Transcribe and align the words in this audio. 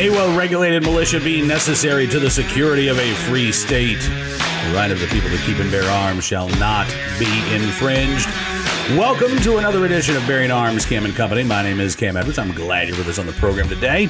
A 0.00 0.08
well 0.08 0.34
regulated 0.34 0.82
militia 0.82 1.20
being 1.20 1.46
necessary 1.46 2.06
to 2.06 2.18
the 2.18 2.30
security 2.30 2.88
of 2.88 2.98
a 2.98 3.12
free 3.28 3.52
state. 3.52 4.00
The 4.00 4.72
right 4.74 4.90
of 4.90 4.98
the 4.98 5.06
people 5.08 5.28
to 5.28 5.36
keep 5.44 5.58
and 5.58 5.70
bear 5.70 5.84
arms 5.90 6.24
shall 6.24 6.48
not 6.58 6.88
be 7.18 7.54
infringed. 7.54 8.26
Welcome 8.96 9.36
to 9.40 9.58
another 9.58 9.84
edition 9.84 10.16
of 10.16 10.26
Bearing 10.26 10.50
Arms 10.50 10.86
Cam 10.86 11.04
and 11.04 11.14
Company. 11.14 11.44
My 11.44 11.62
name 11.62 11.80
is 11.80 11.94
Cam 11.94 12.16
Edwards. 12.16 12.38
I'm 12.38 12.52
glad 12.52 12.88
you're 12.88 12.96
with 12.96 13.08
us 13.08 13.18
on 13.18 13.26
the 13.26 13.32
program 13.32 13.68
today. 13.68 14.08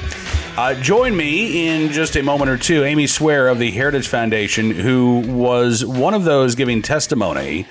Uh, 0.55 0.75
join 0.75 1.13
me 1.17 1.67
in 1.67 1.91
just 1.91 2.15
a 2.15 2.23
moment 2.23 2.49
or 2.49 2.57
two, 2.57 2.85
Amy 2.85 3.05
Swearer 3.05 3.49
of 3.49 3.59
the 3.59 3.69
Heritage 3.69 4.07
Foundation, 4.07 4.71
who 4.71 5.19
was 5.27 5.85
one 5.85 6.13
of 6.13 6.23
those 6.23 6.55
giving 6.55 6.81
testimony 6.81 7.67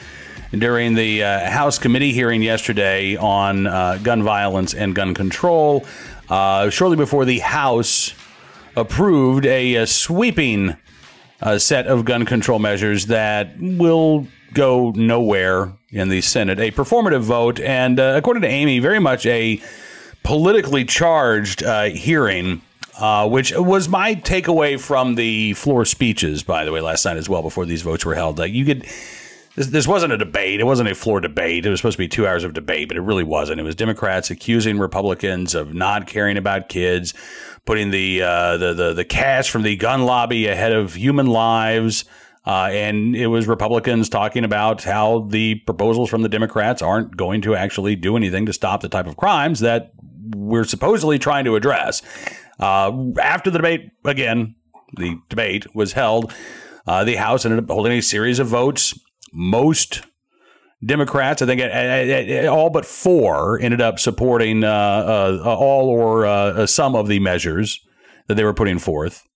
during 0.52 0.95
the 0.95 1.25
uh, 1.25 1.48
House 1.48 1.79
committee 1.79 2.12
hearing 2.12 2.43
yesterday 2.43 3.16
on 3.16 3.66
uh, 3.66 3.98
gun 4.02 4.23
violence 4.23 4.75
and 4.75 4.94
gun 4.94 5.14
control, 5.14 5.86
uh, 6.29 6.71
shortly 6.71 6.96
before 6.96 7.25
the 7.25 7.40
House 7.40 8.14
approved 8.80 9.46
a, 9.46 9.76
a 9.76 9.86
sweeping 9.86 10.76
uh, 11.40 11.58
set 11.58 11.86
of 11.86 12.04
gun 12.04 12.25
control 12.25 12.58
measures 12.58 13.07
that 13.07 13.54
will 13.61 14.26
go 14.52 14.90
nowhere 14.96 15.72
in 15.90 16.08
the 16.08 16.21
Senate. 16.21 16.58
A 16.58 16.71
performative 16.71 17.22
vote, 17.22 17.61
and 17.61 17.98
uh, 17.98 18.14
according 18.16 18.43
to 18.43 18.48
Amy, 18.48 18.79
very 18.79 18.98
much 18.98 19.26
a 19.26 19.62
politically 20.22 20.85
charged 20.85 21.62
uh, 21.62 21.85
hearing. 21.85 22.62
Uh, 22.98 23.26
which 23.26 23.50
was 23.57 23.88
my 23.88 24.14
takeaway 24.14 24.79
from 24.79 25.14
the 25.14 25.54
floor 25.54 25.86
speeches, 25.86 26.43
by 26.43 26.66
the 26.66 26.72
way, 26.72 26.82
last 26.82 27.07
night 27.07 27.16
as 27.16 27.30
well, 27.30 27.40
before 27.40 27.64
these 27.64 27.80
votes 27.80 28.04
were 28.04 28.14
held. 28.14 28.38
Like 28.38 28.52
you 28.52 28.66
could, 28.66 28.85
this, 29.57 29.68
this 29.68 29.88
wasn't 29.88 30.12
a 30.12 30.18
debate. 30.18 30.60
It 30.60 30.64
wasn't 30.64 30.90
a 30.90 30.94
floor 30.94 31.18
debate. 31.18 31.64
It 31.64 31.71
was 31.71 31.80
supposed 31.80 31.94
to 31.94 32.02
be 32.02 32.08
two 32.08 32.27
hours 32.27 32.44
of 32.44 32.52
debate, 32.52 32.88
but 32.88 32.98
it 32.98 33.00
really 33.00 33.24
wasn't. 33.24 33.58
It 33.58 33.62
was 33.62 33.74
Democrats 33.74 34.30
accusing 34.30 34.78
Republicans 34.78 35.55
of 35.55 35.72
not 35.72 36.08
caring 36.08 36.36
about 36.36 36.68
kids, 36.68 37.14
putting 37.64 37.91
the 37.91 38.22
uh, 38.22 38.56
the, 38.56 38.75
the 38.75 38.94
the 38.94 39.05
cash 39.05 39.50
from 39.50 39.62
the 39.62 39.77
gun 39.77 40.05
lobby 40.05 40.47
ahead 40.47 40.72
of 40.72 40.94
human 40.94 41.27
lives. 41.27 42.05
Uh, 42.47 42.69
and 42.72 43.14
it 43.14 43.27
was 43.27 43.47
Republicans 43.47 44.08
talking 44.08 44.44
about 44.44 44.83
how 44.83 45.20
the 45.28 45.56
proposals 45.67 46.08
from 46.08 46.22
the 46.22 46.28
Democrats 46.28 46.80
aren't 46.80 47.14
going 47.14 47.42
to 47.42 47.55
actually 47.55 47.94
do 47.94 48.17
anything 48.17 48.47
to 48.47 48.52
stop 48.52 48.80
the 48.80 48.89
type 48.89 49.06
of 49.06 49.17
crimes 49.17 49.61
that 49.61 49.92
we're 50.34 50.64
supposedly 50.64 51.19
trying 51.19 51.44
to 51.44 51.55
address. 51.55 52.00
Uh, 52.58 52.92
after 53.20 53.50
the 53.50 53.58
debate, 53.58 53.91
again, 54.05 54.55
the 54.97 55.17
debate 55.28 55.74
was 55.74 55.92
held. 55.92 56.33
Uh, 56.86 57.05
the 57.05 57.17
House 57.17 57.45
ended 57.45 57.62
up 57.62 57.70
holding 57.70 57.92
a 57.92 58.02
series 58.02 58.39
of 58.39 58.47
votes. 58.47 58.98
Most 59.33 60.02
Democrats, 60.84 61.42
I 61.42 61.47
think, 61.47 62.48
all 62.48 62.70
but 62.70 62.86
four 62.86 63.61
ended 63.61 63.81
up 63.81 63.98
supporting 63.98 64.64
uh, 64.64 64.69
uh 64.69 65.42
all 65.45 65.89
or 65.89 66.25
uh, 66.25 66.67
some 66.67 66.97
of 66.97 67.06
the 67.06 67.19
measures 67.19 67.84
that 68.28 68.34
they 68.34 68.45
were 68.45 68.55
putting 68.55 68.78
forth. 68.78 69.27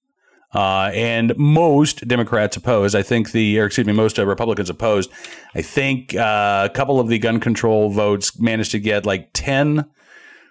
Uh, 0.54 0.90
and 0.94 1.36
most 1.36 2.06
Democrats 2.06 2.56
opposed. 2.56 2.94
I 2.94 3.02
think 3.02 3.32
the, 3.32 3.58
or 3.58 3.66
excuse 3.66 3.86
me, 3.86 3.92
most 3.92 4.18
Republicans 4.18 4.70
opposed. 4.70 5.10
I 5.54 5.62
think 5.62 6.14
a 6.14 6.70
couple 6.72 7.00
of 7.00 7.08
the 7.08 7.18
gun 7.18 7.40
control 7.40 7.90
votes 7.90 8.38
managed 8.38 8.70
to 8.70 8.78
get 8.78 9.04
like 9.04 9.30
10 9.32 9.84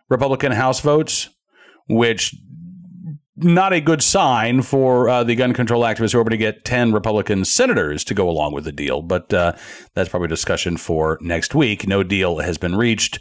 Republican 0.10 0.52
House 0.52 0.82
votes, 0.82 1.30
which 1.88 2.36
not 3.36 3.74
a 3.74 3.82
good 3.82 4.04
sign 4.04 4.62
for 4.62 5.10
uh, 5.10 5.24
the 5.24 5.36
gun 5.36 5.54
control 5.54 5.84
activists 5.84 6.14
who 6.14 6.20
are 6.20 6.24
going 6.24 6.32
to 6.32 6.38
get 6.38 6.66
10 6.66 6.92
Republican 6.94 7.46
senators 7.46 8.04
to 8.04 8.14
go 8.14 8.30
along 8.30 8.54
with 8.54 8.64
the 8.64 8.72
deal. 8.72 9.02
But 9.02 9.34
uh, 9.34 9.54
that's 9.96 10.10
probably 10.10 10.26
a 10.26 10.30
discussion 10.30 10.78
for 10.78 11.18
next 11.22 11.56
week. 11.56 11.88
No 11.88 12.04
deal 12.04 12.40
has 12.40 12.58
been 12.58 12.76
reached 12.76 13.20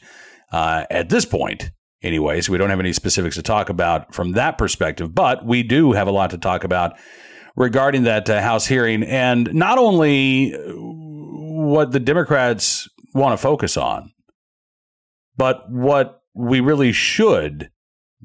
uh, 0.53 0.85
at 0.91 1.09
this 1.09 1.25
point. 1.25 1.71
Anyway, 2.03 2.41
so 2.41 2.53
we 2.53 2.59
don't 2.59 2.71
have 2.71 2.81
any 2.81 2.93
specifics 2.93 3.37
to 3.37 3.43
talk 3.43 3.69
about 3.69 4.13
from 4.13 4.33
that 4.33 4.59
perspective, 4.59 5.15
but 5.15 5.47
we 5.47 5.63
do 5.63 5.93
have 5.93 6.09
a 6.09 6.11
lot 6.11 6.31
to 6.31 6.39
talk 6.39 6.65
about 6.65 6.99
regarding 7.57 8.03
that 8.03 8.29
uh, 8.29 8.41
House 8.41 8.67
hearing 8.67 9.05
and 9.05 9.53
not 9.55 9.79
only 9.79 10.53
what 10.53 11.93
the 11.93 12.01
Democrats 12.01 12.89
want 13.15 13.33
to 13.33 13.37
focus 13.37 13.77
on, 13.77 14.13
but 15.37 15.71
what 15.71 16.23
we 16.35 16.61
really 16.61 16.93
should 16.93 17.71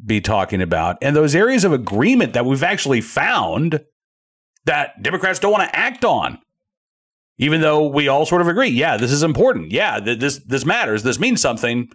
be 0.05 0.21
talking 0.21 0.61
about 0.61 0.97
and 1.01 1.15
those 1.15 1.35
areas 1.35 1.63
of 1.63 1.73
agreement 1.73 2.33
that 2.33 2.45
we've 2.45 2.63
actually 2.63 3.01
found 3.01 3.83
that 4.65 5.01
Democrats 5.01 5.39
don't 5.39 5.51
want 5.51 5.67
to 5.67 5.75
act 5.75 6.05
on. 6.05 6.39
Even 7.39 7.61
though 7.61 7.87
we 7.87 8.07
all 8.07 8.25
sort 8.25 8.41
of 8.41 8.47
agree, 8.47 8.69
yeah, 8.69 8.97
this 8.97 9.11
is 9.11 9.21
important. 9.21 9.71
Yeah, 9.71 9.99
th- 9.99 10.19
this 10.19 10.39
this 10.45 10.65
matters. 10.65 11.03
This 11.03 11.19
means 11.19 11.39
something. 11.39 11.89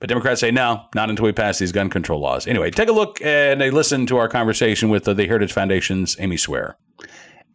But 0.00 0.08
Democrats 0.08 0.40
say 0.40 0.50
no, 0.50 0.84
not 0.94 1.10
until 1.10 1.24
we 1.24 1.32
pass 1.32 1.58
these 1.58 1.72
gun 1.72 1.90
control 1.90 2.20
laws. 2.20 2.46
Anyway, 2.46 2.70
take 2.70 2.88
a 2.88 2.92
look 2.92 3.20
and 3.20 3.60
a 3.60 3.70
listen 3.70 4.06
to 4.06 4.16
our 4.16 4.28
conversation 4.28 4.90
with 4.90 5.04
the, 5.04 5.12
the 5.12 5.26
Heritage 5.26 5.52
Foundation's 5.52 6.16
Amy 6.20 6.36
Swearer. 6.36 6.76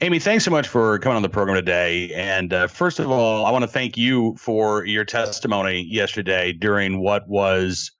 Amy, 0.01 0.19
thanks 0.19 0.43
so 0.43 0.51
much 0.51 0.67
for 0.67 0.99
coming 0.99 1.15
on 1.15 1.21
the 1.21 1.29
program 1.29 1.55
today. 1.55 2.11
And 2.13 2.51
uh, 2.51 2.67
first 2.67 2.99
of 2.99 3.09
all, 3.09 3.45
I 3.45 3.51
want 3.51 3.63
to 3.63 3.69
thank 3.69 3.95
you 3.95 4.35
for 4.37 4.85
your 4.85 5.05
testimony 5.05 5.87
yesterday 5.89 6.51
during 6.51 6.99
what 6.99 7.27
was 7.29 7.91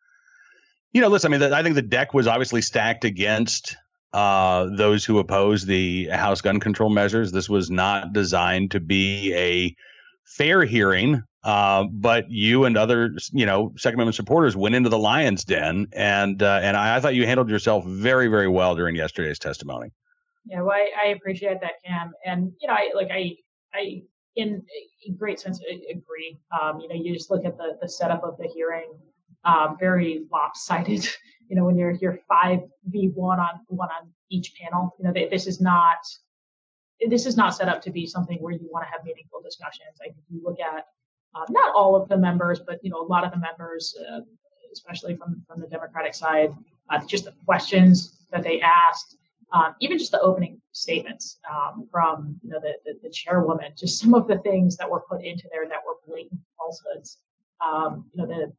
you 0.94 1.02
know, 1.02 1.08
listen, 1.08 1.34
I 1.34 1.38
mean, 1.38 1.54
I 1.54 1.64
think 1.64 1.76
the 1.76 1.81
deck 1.81 2.14
was 2.14 2.28
obviously 2.28 2.62
stacked 2.62 3.04
against 3.04 3.76
uh, 4.14 4.70
those 4.78 5.04
who 5.04 5.18
oppose 5.18 5.66
the 5.66 6.08
House 6.08 6.42
gun 6.42 6.59
control 6.59 6.92
measures. 6.92 7.31
This 7.31 7.50
was 7.50 7.72
not 7.72 8.14
designed 8.14 8.72
to 8.72 8.80
be 8.80 9.34
a 9.34 9.76
fair 10.24 10.64
hearing, 10.64 11.24
uh, 11.44 11.86
but 11.92 12.30
you 12.30 12.66
and 12.66 12.78
other, 12.78 13.16
you 13.32 13.48
know, 13.48 13.74
Second 13.76 13.96
Amendment 13.96 14.16
supporters 14.16 14.56
went 14.56 14.76
into 14.76 14.90
the 14.90 15.00
lion's 15.00 15.44
den, 15.44 15.88
and 15.94 16.42
uh, 16.44 16.59
and 16.62 16.78
I, 16.78 16.98
I, 16.98 17.00
thought 17.00 17.16
you 17.16 17.26
handled 17.26 17.50
yourself 17.50 17.86
very, 17.86 18.28
very 18.28 18.48
well 18.48 18.76
during 18.76 18.96
yesterday's 18.96 19.40
testimony. 19.40 19.90
Yeah, 20.46 20.62
well, 20.62 20.76
I, 20.76 21.08
I 21.08 21.09
appreciate 21.09 21.59
that, 21.62 21.74
Cam, 21.86 22.12
and 22.24 22.52
you 22.62 22.68
know, 22.68 22.76
I 22.76 22.92
like 22.96 23.09
I 23.12 23.32
I 23.74 24.03
in 24.36 24.64
a 25.08 25.12
great 25.14 25.40
sense 25.40 25.59
agree. 25.90 26.38
Um, 26.62 26.80
you 26.80 26.88
know, 26.88 26.96
you 26.96 27.14
just 27.14 27.32
look 27.32 27.46
at 27.46 27.58
the 27.58 27.78
the 27.82 27.90
setup 27.90 28.24
of 28.24 28.38
the 28.38 28.48
hearing 28.53 28.94
uh, 29.46 29.74
very 29.80 30.26
lopsided. 30.31 31.08
You 31.50 31.58
know, 31.58 31.66
when 31.66 31.78
you're 31.78 31.92
you're 31.92 32.20
five 32.28 32.62
v 32.88 33.09
one 33.14 33.38
on 33.38 33.59
one 33.68 33.90
on 33.90 34.09
each 34.30 34.56
panel, 34.56 34.96
you 34.98 35.06
know 35.06 35.12
they, 35.14 35.28
this 35.28 35.46
is 35.46 35.59
not 35.59 35.98
this 37.08 37.26
is 37.26 37.36
not 37.36 37.53
set 37.53 37.68
up 37.68 37.82
to 37.84 37.92
be 37.92 38.08
something 38.08 38.38
where 38.40 38.53
you 38.53 38.68
want 38.72 38.86
to 38.86 38.92
have 38.92 39.03
meaningful 39.03 39.42
discussions. 39.42 40.00
I 40.02 40.06
think 40.06 40.16
you 40.30 40.42
look 40.44 40.58
at 40.59 40.86
uh, 41.36 41.46
not 41.50 41.76
all 41.76 41.96
of 41.96 42.08
the 42.08 42.18
members, 42.18 42.62
but 42.66 42.80
you 42.82 42.90
know 42.90 43.02
a 43.02 43.06
lot 43.06 43.26
of 43.26 43.32
the 43.32 43.38
members, 43.38 43.94
uh, 44.09 44.22
especially 44.72 45.16
from 45.16 45.44
from 45.48 45.59
the 45.59 45.68
Democratic 45.68 46.16
side, 46.16 46.53
uh, 46.90 47.06
just 47.06 47.26
the 47.26 47.34
questions 47.46 48.26
that 48.32 48.42
they 48.42 48.62
asked, 48.62 49.18
um, 49.52 49.76
even 49.80 49.98
just 49.98 50.12
the 50.12 50.22
opening 50.22 50.59
statements 50.72 51.40
um, 51.52 51.88
from 51.92 52.40
you 52.44 52.50
know 52.50 52.59
the, 52.59 52.74
the, 52.86 53.00
the 53.03 53.09
chairwoman, 53.09 53.72
just 53.78 54.00
some 54.00 54.14
of 54.14 54.28
the 54.28 54.38
things 54.40 54.78
that 54.78 54.90
were 54.90 55.02
put 55.02 55.24
into 55.24 55.48
there 55.52 55.68
that 55.68 55.80
were 55.86 55.96
blatant 56.08 56.40
falsehoods. 56.58 57.20
Um, 57.66 58.06
you 58.14 58.22
know 58.22 58.28
the, 58.28 58.53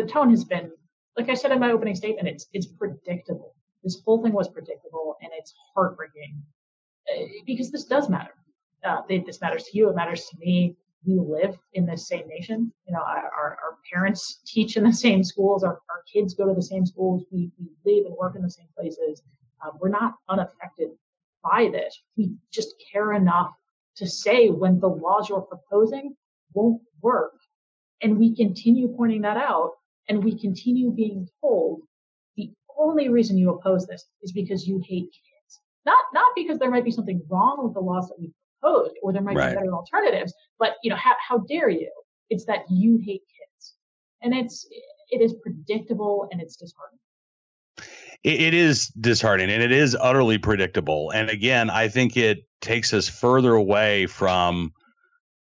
the 0.00 0.06
tone 0.06 0.30
has 0.30 0.44
been, 0.44 0.70
like 1.16 1.28
I 1.28 1.34
said 1.34 1.52
in 1.52 1.60
my 1.60 1.72
opening 1.72 1.94
statement, 1.94 2.28
it's 2.28 2.46
it's 2.52 2.66
predictable. 2.66 3.54
This 3.82 4.00
whole 4.04 4.22
thing 4.22 4.32
was 4.32 4.48
predictable, 4.48 5.16
and 5.22 5.30
it's 5.34 5.54
heartbreaking 5.74 6.42
uh, 7.10 7.22
because 7.46 7.70
this 7.70 7.84
does 7.84 8.08
matter. 8.08 8.34
Uh, 8.84 9.02
this 9.08 9.40
matters 9.40 9.64
to 9.64 9.76
you. 9.76 9.90
It 9.90 9.96
matters 9.96 10.26
to 10.26 10.38
me. 10.38 10.76
We 11.06 11.18
live 11.18 11.58
in 11.74 11.86
the 11.86 11.96
same 11.96 12.28
nation. 12.28 12.72
You 12.86 12.94
know, 12.94 13.00
our, 13.00 13.58
our 13.62 13.78
parents 13.92 14.40
teach 14.46 14.76
in 14.76 14.84
the 14.84 14.92
same 14.92 15.22
schools. 15.24 15.64
Our, 15.64 15.80
our 15.90 16.02
kids 16.10 16.34
go 16.34 16.46
to 16.46 16.54
the 16.54 16.62
same 16.62 16.86
schools. 16.86 17.24
We, 17.30 17.50
we 17.58 17.70
live 17.84 18.06
and 18.06 18.14
work 18.16 18.36
in 18.36 18.42
the 18.42 18.50
same 18.50 18.68
places. 18.76 19.22
Um, 19.64 19.72
we're 19.80 19.88
not 19.88 20.14
unaffected 20.28 20.90
by 21.42 21.68
this. 21.72 22.02
We 22.16 22.32
just 22.52 22.74
care 22.92 23.12
enough 23.12 23.50
to 23.96 24.06
say 24.06 24.48
when 24.48 24.78
the 24.80 24.88
laws 24.88 25.28
you're 25.28 25.40
proposing 25.40 26.16
won't 26.54 26.82
work. 27.02 27.32
And 28.02 28.18
we 28.18 28.34
continue 28.34 28.88
pointing 28.88 29.22
that 29.22 29.36
out 29.36 29.72
and 30.08 30.24
we 30.24 30.38
continue 30.38 30.90
being 30.90 31.28
told 31.40 31.82
the 32.36 32.50
only 32.78 33.08
reason 33.08 33.38
you 33.38 33.50
oppose 33.50 33.86
this 33.86 34.04
is 34.22 34.32
because 34.32 34.66
you 34.66 34.82
hate 34.86 35.04
kids. 35.12 35.60
Not 35.86 35.98
not 36.12 36.26
because 36.36 36.58
there 36.58 36.70
might 36.70 36.84
be 36.84 36.90
something 36.90 37.22
wrong 37.28 37.60
with 37.62 37.74
the 37.74 37.80
laws 37.80 38.08
that 38.08 38.18
we 38.18 38.32
proposed 38.60 38.94
or 39.02 39.12
there 39.12 39.22
might 39.22 39.36
right. 39.36 39.50
be 39.50 39.56
better 39.56 39.72
alternatives, 39.74 40.34
but 40.58 40.74
you 40.82 40.90
know, 40.90 40.96
how, 40.96 41.14
how 41.26 41.38
dare 41.38 41.70
you? 41.70 41.90
It's 42.28 42.44
that 42.46 42.64
you 42.70 42.98
hate 42.98 43.22
kids. 43.22 43.74
And 44.22 44.34
it's 44.34 44.66
it 45.10 45.20
is 45.20 45.34
predictable 45.42 46.28
and 46.30 46.40
it's 46.40 46.56
disheartening 46.56 47.00
it 48.22 48.52
is 48.52 48.88
disheartening 48.88 49.50
and 49.50 49.62
it 49.62 49.72
is 49.72 49.96
utterly 49.98 50.38
predictable. 50.38 51.10
And 51.10 51.30
again, 51.30 51.70
I 51.70 51.88
think 51.88 52.16
it 52.16 52.40
takes 52.60 52.92
us 52.92 53.08
further 53.08 53.54
away 53.54 54.06
from 54.06 54.72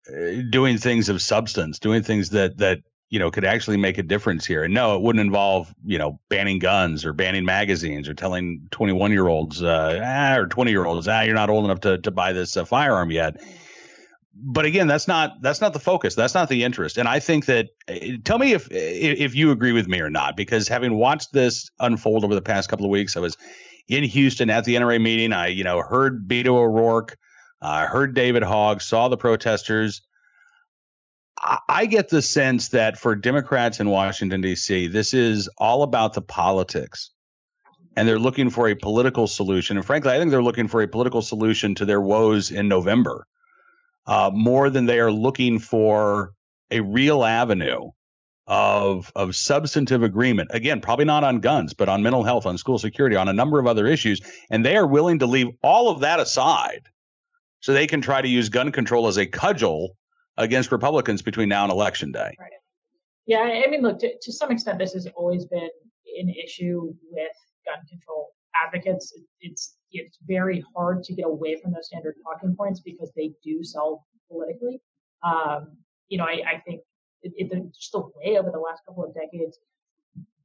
uh, 0.08 0.42
doing 0.50 0.76
things 0.76 1.08
of 1.08 1.22
substance, 1.22 1.78
doing 1.78 2.02
things 2.02 2.30
that 2.30 2.58
that 2.58 2.80
you 3.10 3.18
know, 3.18 3.30
could 3.30 3.44
actually 3.44 3.76
make 3.76 3.98
a 3.98 4.02
difference 4.02 4.44
here. 4.44 4.64
And 4.64 4.74
no, 4.74 4.94
it 4.94 5.02
wouldn't 5.02 5.24
involve, 5.24 5.74
you 5.84 5.98
know, 5.98 6.20
banning 6.28 6.58
guns 6.58 7.04
or 7.04 7.12
banning 7.12 7.44
magazines 7.44 8.08
or 8.08 8.14
telling 8.14 8.68
21 8.70 9.12
year 9.12 9.28
olds 9.28 9.62
uh, 9.62 10.00
ah, 10.02 10.36
or 10.36 10.46
20 10.46 10.70
year 10.70 10.84
olds, 10.84 11.08
ah, 11.08 11.22
you're 11.22 11.34
not 11.34 11.50
old 11.50 11.64
enough 11.64 11.80
to, 11.80 11.98
to 11.98 12.10
buy 12.10 12.32
this 12.32 12.56
uh, 12.56 12.64
firearm 12.64 13.10
yet. 13.10 13.40
But 14.40 14.66
again, 14.66 14.86
that's 14.86 15.08
not 15.08 15.42
that's 15.42 15.60
not 15.60 15.72
the 15.72 15.80
focus. 15.80 16.14
That's 16.14 16.34
not 16.34 16.48
the 16.48 16.62
interest. 16.62 16.96
And 16.96 17.08
I 17.08 17.18
think 17.18 17.46
that 17.46 17.70
uh, 17.88 17.94
tell 18.24 18.38
me 18.38 18.52
if 18.52 18.68
if 18.70 19.34
you 19.34 19.50
agree 19.50 19.72
with 19.72 19.88
me 19.88 20.00
or 20.00 20.10
not, 20.10 20.36
because 20.36 20.68
having 20.68 20.96
watched 20.96 21.32
this 21.32 21.70
unfold 21.80 22.24
over 22.24 22.36
the 22.36 22.42
past 22.42 22.68
couple 22.68 22.84
of 22.84 22.90
weeks, 22.90 23.16
I 23.16 23.20
was 23.20 23.36
in 23.88 24.04
Houston 24.04 24.48
at 24.50 24.64
the 24.64 24.76
NRA 24.76 25.02
meeting. 25.02 25.32
I, 25.32 25.48
you 25.48 25.64
know, 25.64 25.82
heard 25.82 26.28
Beto 26.28 26.50
O'Rourke, 26.50 27.16
I 27.60 27.84
uh, 27.84 27.88
heard 27.88 28.14
David 28.14 28.44
Hogg, 28.44 28.80
saw 28.80 29.08
the 29.08 29.16
protesters. 29.16 30.02
I, 31.40 31.86
get 31.86 32.08
the 32.08 32.22
sense 32.22 32.68
that 32.70 32.98
for 32.98 33.14
Democrats 33.14 33.80
in 33.80 33.88
Washington, 33.88 34.40
D.C., 34.40 34.88
this 34.88 35.14
is 35.14 35.48
all 35.56 35.82
about 35.82 36.14
the 36.14 36.22
politics. 36.22 37.10
And 37.96 38.08
they're 38.08 38.18
looking 38.18 38.50
for 38.50 38.68
a 38.68 38.74
political 38.74 39.26
solution. 39.26 39.76
And 39.76 39.86
frankly, 39.86 40.12
I 40.12 40.18
think 40.18 40.30
they're 40.30 40.42
looking 40.42 40.68
for 40.68 40.82
a 40.82 40.88
political 40.88 41.22
solution 41.22 41.74
to 41.76 41.84
their 41.84 42.00
woes 42.00 42.50
in 42.50 42.68
November 42.68 43.26
uh, 44.06 44.30
more 44.32 44.70
than 44.70 44.86
they 44.86 45.00
are 45.00 45.12
looking 45.12 45.58
for 45.58 46.32
a 46.70 46.80
real 46.80 47.24
avenue 47.24 47.90
of 48.46 49.12
of 49.14 49.36
substantive 49.36 50.02
agreement. 50.02 50.50
Again, 50.52 50.80
probably 50.80 51.04
not 51.04 51.22
on 51.22 51.40
guns, 51.40 51.74
but 51.74 51.88
on 51.90 52.02
mental 52.02 52.24
health, 52.24 52.46
on 52.46 52.56
school 52.56 52.78
security, 52.78 53.14
on 53.14 53.28
a 53.28 53.32
number 53.34 53.58
of 53.58 53.66
other 53.66 53.86
issues. 53.86 54.20
And 54.50 54.64
they 54.64 54.76
are 54.76 54.86
willing 54.86 55.18
to 55.18 55.26
leave 55.26 55.48
all 55.62 55.90
of 55.90 56.00
that 56.00 56.18
aside 56.18 56.88
so 57.60 57.72
they 57.72 57.86
can 57.86 58.00
try 58.00 58.22
to 58.22 58.28
use 58.28 58.48
gun 58.48 58.72
control 58.72 59.06
as 59.06 59.18
a 59.18 59.26
cudgel 59.26 59.97
against 60.38 60.72
Republicans 60.72 61.20
between 61.20 61.48
now 61.48 61.64
and 61.64 61.72
election 61.72 62.10
day. 62.12 62.34
Right. 62.38 62.52
Yeah, 63.26 63.40
I 63.40 63.68
mean, 63.68 63.82
look, 63.82 63.98
to, 63.98 64.14
to 64.22 64.32
some 64.32 64.50
extent, 64.50 64.78
this 64.78 64.94
has 64.94 65.06
always 65.14 65.44
been 65.44 65.68
an 66.18 66.30
issue 66.30 66.94
with 67.10 67.36
gun 67.66 67.84
control 67.86 68.30
advocates. 68.64 69.12
It's 69.40 69.76
it's 69.92 70.18
very 70.26 70.64
hard 70.74 71.02
to 71.04 71.14
get 71.14 71.26
away 71.26 71.60
from 71.60 71.72
those 71.72 71.86
standard 71.86 72.14
talking 72.22 72.56
points 72.56 72.80
because 72.80 73.12
they 73.14 73.32
do 73.44 73.62
sell 73.62 74.06
politically. 74.30 74.80
Um, 75.22 75.76
you 76.08 76.18
know, 76.18 76.24
I, 76.24 76.42
I 76.46 76.62
think 76.66 76.80
it, 77.22 77.32
it, 77.36 77.74
just 77.74 77.92
the 77.92 78.00
way 78.16 78.38
over 78.38 78.50
the 78.50 78.58
last 78.58 78.82
couple 78.86 79.04
of 79.04 79.14
decades, 79.14 79.58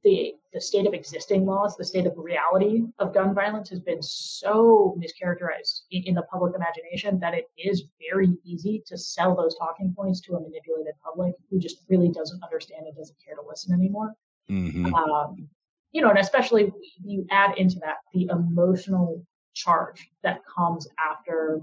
the 0.04 0.34
the 0.52 0.60
state 0.60 0.86
of 0.86 0.94
existing 0.94 1.44
laws, 1.44 1.76
the 1.76 1.84
state 1.84 2.06
of 2.06 2.12
reality 2.16 2.82
of 3.00 3.12
gun 3.12 3.34
violence 3.34 3.68
has 3.70 3.80
been 3.80 4.00
so 4.00 4.96
mischaracterized 5.00 5.80
in, 5.90 6.04
in, 6.04 6.14
the 6.14 6.22
public 6.22 6.54
imagination 6.54 7.18
that 7.18 7.34
it 7.34 7.46
is 7.58 7.86
very 7.98 8.28
easy 8.44 8.80
to 8.86 8.96
sell 8.96 9.34
those 9.34 9.56
talking 9.58 9.92
points 9.96 10.20
to 10.20 10.36
a 10.36 10.40
manipulated 10.40 10.94
public 11.02 11.34
who 11.50 11.58
just 11.58 11.78
really 11.88 12.08
doesn't 12.08 12.40
understand 12.44 12.86
and 12.86 12.96
doesn't 12.96 13.16
care 13.24 13.34
to 13.34 13.42
listen 13.48 13.74
anymore. 13.74 14.14
Mm-hmm. 14.48 14.94
Um, 14.94 15.48
you 15.90 16.02
know, 16.02 16.10
and 16.10 16.18
especially 16.18 16.72
you 17.02 17.26
add 17.32 17.58
into 17.58 17.80
that 17.80 17.96
the 18.12 18.28
emotional 18.30 19.24
charge 19.54 20.08
that 20.22 20.40
comes 20.44 20.86
after 21.04 21.60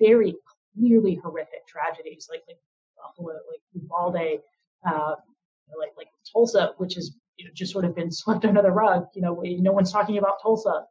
very 0.00 0.34
clearly 0.76 1.14
horrific 1.22 1.66
tragedies 1.68 2.26
like 2.28 2.42
like 2.48 2.58
Buffalo, 2.96 3.34
like 3.50 3.60
Uvalde, 3.74 4.40
uh, 4.84 5.14
like 5.78 5.92
like 5.96 6.08
Tulsa, 6.32 6.72
which 6.78 6.94
has 6.94 7.14
you 7.36 7.44
know 7.44 7.50
just 7.54 7.72
sort 7.72 7.84
of 7.84 7.94
been 7.94 8.10
swept 8.20 8.44
under 8.44 8.62
the 8.62 8.70
rug. 8.70 9.06
You 9.14 9.22
know, 9.22 9.42
no 9.44 9.72
one's 9.72 9.92
talking 9.92 10.18
about 10.18 10.42
Tulsa, 10.42 10.84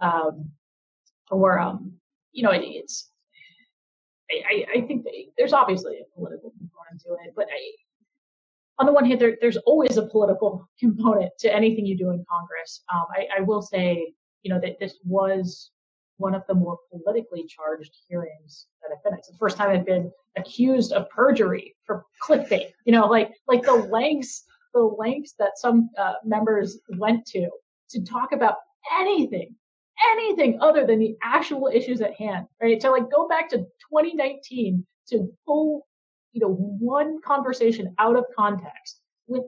um, 0.00 0.50
or 1.30 1.58
um, 1.58 1.92
you 2.32 2.42
know, 2.42 2.50
it, 2.50 2.62
it's. 2.64 3.10
I, 4.30 4.66
I 4.74 4.80
think 4.82 5.06
there's 5.38 5.54
obviously 5.54 6.00
a 6.00 6.14
political 6.14 6.50
component 6.50 7.00
to 7.06 7.14
it, 7.24 7.32
but 7.34 7.46
I, 7.46 7.60
on 8.78 8.84
the 8.84 8.92
one 8.92 9.06
hand, 9.06 9.22
there, 9.22 9.38
there's 9.40 9.56
always 9.58 9.96
a 9.96 10.06
political 10.06 10.68
component 10.78 11.32
to 11.38 11.54
anything 11.54 11.86
you 11.86 11.96
do 11.96 12.10
in 12.10 12.24
Congress. 12.30 12.82
Um, 12.92 13.04
I, 13.10 13.38
I, 13.38 13.40
will 13.40 13.62
say, 13.62 14.12
you 14.42 14.52
know, 14.52 14.60
that 14.60 14.78
this 14.78 14.98
was 15.02 15.70
one 16.18 16.34
of 16.34 16.42
the 16.46 16.52
more 16.52 16.78
politically 16.90 17.46
charged 17.48 17.96
hearings 18.06 18.66
that 18.82 18.94
I've 18.94 19.02
been. 19.02 19.18
It's 19.18 19.28
the 19.28 19.36
first 19.38 19.56
time 19.56 19.70
I've 19.70 19.86
been 19.86 20.10
accused 20.36 20.92
of 20.92 21.08
perjury 21.08 21.74
for 21.86 22.04
clickbait. 22.22 22.72
You 22.84 22.92
know, 22.92 23.06
like 23.06 23.32
like 23.48 23.62
the 23.62 23.74
lengths 23.74 24.44
the 24.74 24.80
lengths 24.80 25.34
that 25.38 25.52
some 25.56 25.90
uh, 25.98 26.14
members 26.24 26.78
went 26.98 27.26
to 27.26 27.48
to 27.90 28.04
talk 28.04 28.32
about 28.32 28.56
anything, 28.98 29.54
anything 30.12 30.58
other 30.60 30.86
than 30.86 30.98
the 30.98 31.16
actual 31.22 31.70
issues 31.72 32.00
at 32.00 32.14
hand. 32.14 32.46
Right? 32.60 32.80
To 32.80 32.90
like 32.90 33.10
go 33.10 33.28
back 33.28 33.48
to 33.50 33.58
2019 33.58 34.86
to 35.10 35.28
pull 35.46 35.86
you 36.32 36.40
know 36.40 36.54
one 36.54 37.20
conversation 37.24 37.94
out 37.98 38.16
of 38.16 38.24
context 38.36 39.00
with 39.26 39.42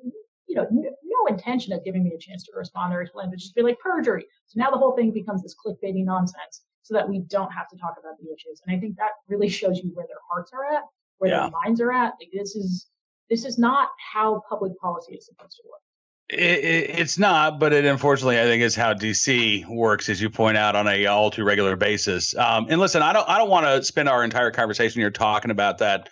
you 0.50 0.56
know, 0.56 0.66
no 0.72 1.26
intention 1.32 1.72
of 1.72 1.84
giving 1.84 2.02
me 2.02 2.12
a 2.12 2.18
chance 2.18 2.42
to 2.42 2.50
respond 2.56 2.92
or 2.92 3.00
explain, 3.00 3.30
but 3.30 3.38
just 3.38 3.54
be 3.54 3.62
like 3.62 3.78
perjury. 3.78 4.26
So 4.48 4.58
now 4.58 4.68
the 4.68 4.76
whole 4.76 4.96
thing 4.96 5.12
becomes 5.12 5.44
this 5.44 5.54
clickbaity 5.54 6.04
nonsense 6.04 6.62
so 6.82 6.92
that 6.94 7.08
we 7.08 7.20
don't 7.20 7.52
have 7.52 7.68
to 7.68 7.76
talk 7.76 7.94
about 8.00 8.14
the 8.18 8.26
issues. 8.34 8.60
And 8.66 8.76
I 8.76 8.80
think 8.80 8.96
that 8.96 9.10
really 9.28 9.48
shows 9.48 9.78
you 9.78 9.92
where 9.94 10.06
their 10.08 10.18
hearts 10.28 10.50
are 10.52 10.64
at, 10.74 10.82
where 11.18 11.30
yeah. 11.30 11.42
their 11.42 11.50
minds 11.50 11.80
are 11.80 11.92
at. 11.92 12.14
Like 12.20 12.30
this 12.32 12.56
is, 12.56 12.88
this 13.30 13.44
is 13.44 13.58
not 13.58 13.88
how 14.12 14.42
public 14.48 14.78
policy 14.78 15.14
is 15.14 15.26
supposed 15.26 15.56
to 15.56 15.62
work. 15.70 15.80
It, 16.28 16.64
it, 16.64 16.98
it's 17.00 17.18
not, 17.18 17.58
but 17.58 17.72
it 17.72 17.84
unfortunately 17.84 18.38
I 18.38 18.44
think 18.44 18.62
is 18.62 18.76
how 18.76 18.94
DC 18.94 19.66
works, 19.68 20.08
as 20.08 20.20
you 20.20 20.30
point 20.30 20.56
out 20.56 20.76
on 20.76 20.86
a 20.86 21.06
all 21.06 21.30
too 21.30 21.44
regular 21.44 21.76
basis. 21.76 22.36
Um, 22.36 22.66
and 22.68 22.80
listen, 22.80 23.02
I 23.02 23.12
don't 23.12 23.28
I 23.28 23.38
don't 23.38 23.50
want 23.50 23.66
to 23.66 23.82
spend 23.82 24.08
our 24.08 24.22
entire 24.22 24.50
conversation 24.50 25.00
here 25.00 25.10
talking 25.10 25.50
about 25.50 25.78
that 25.78 26.08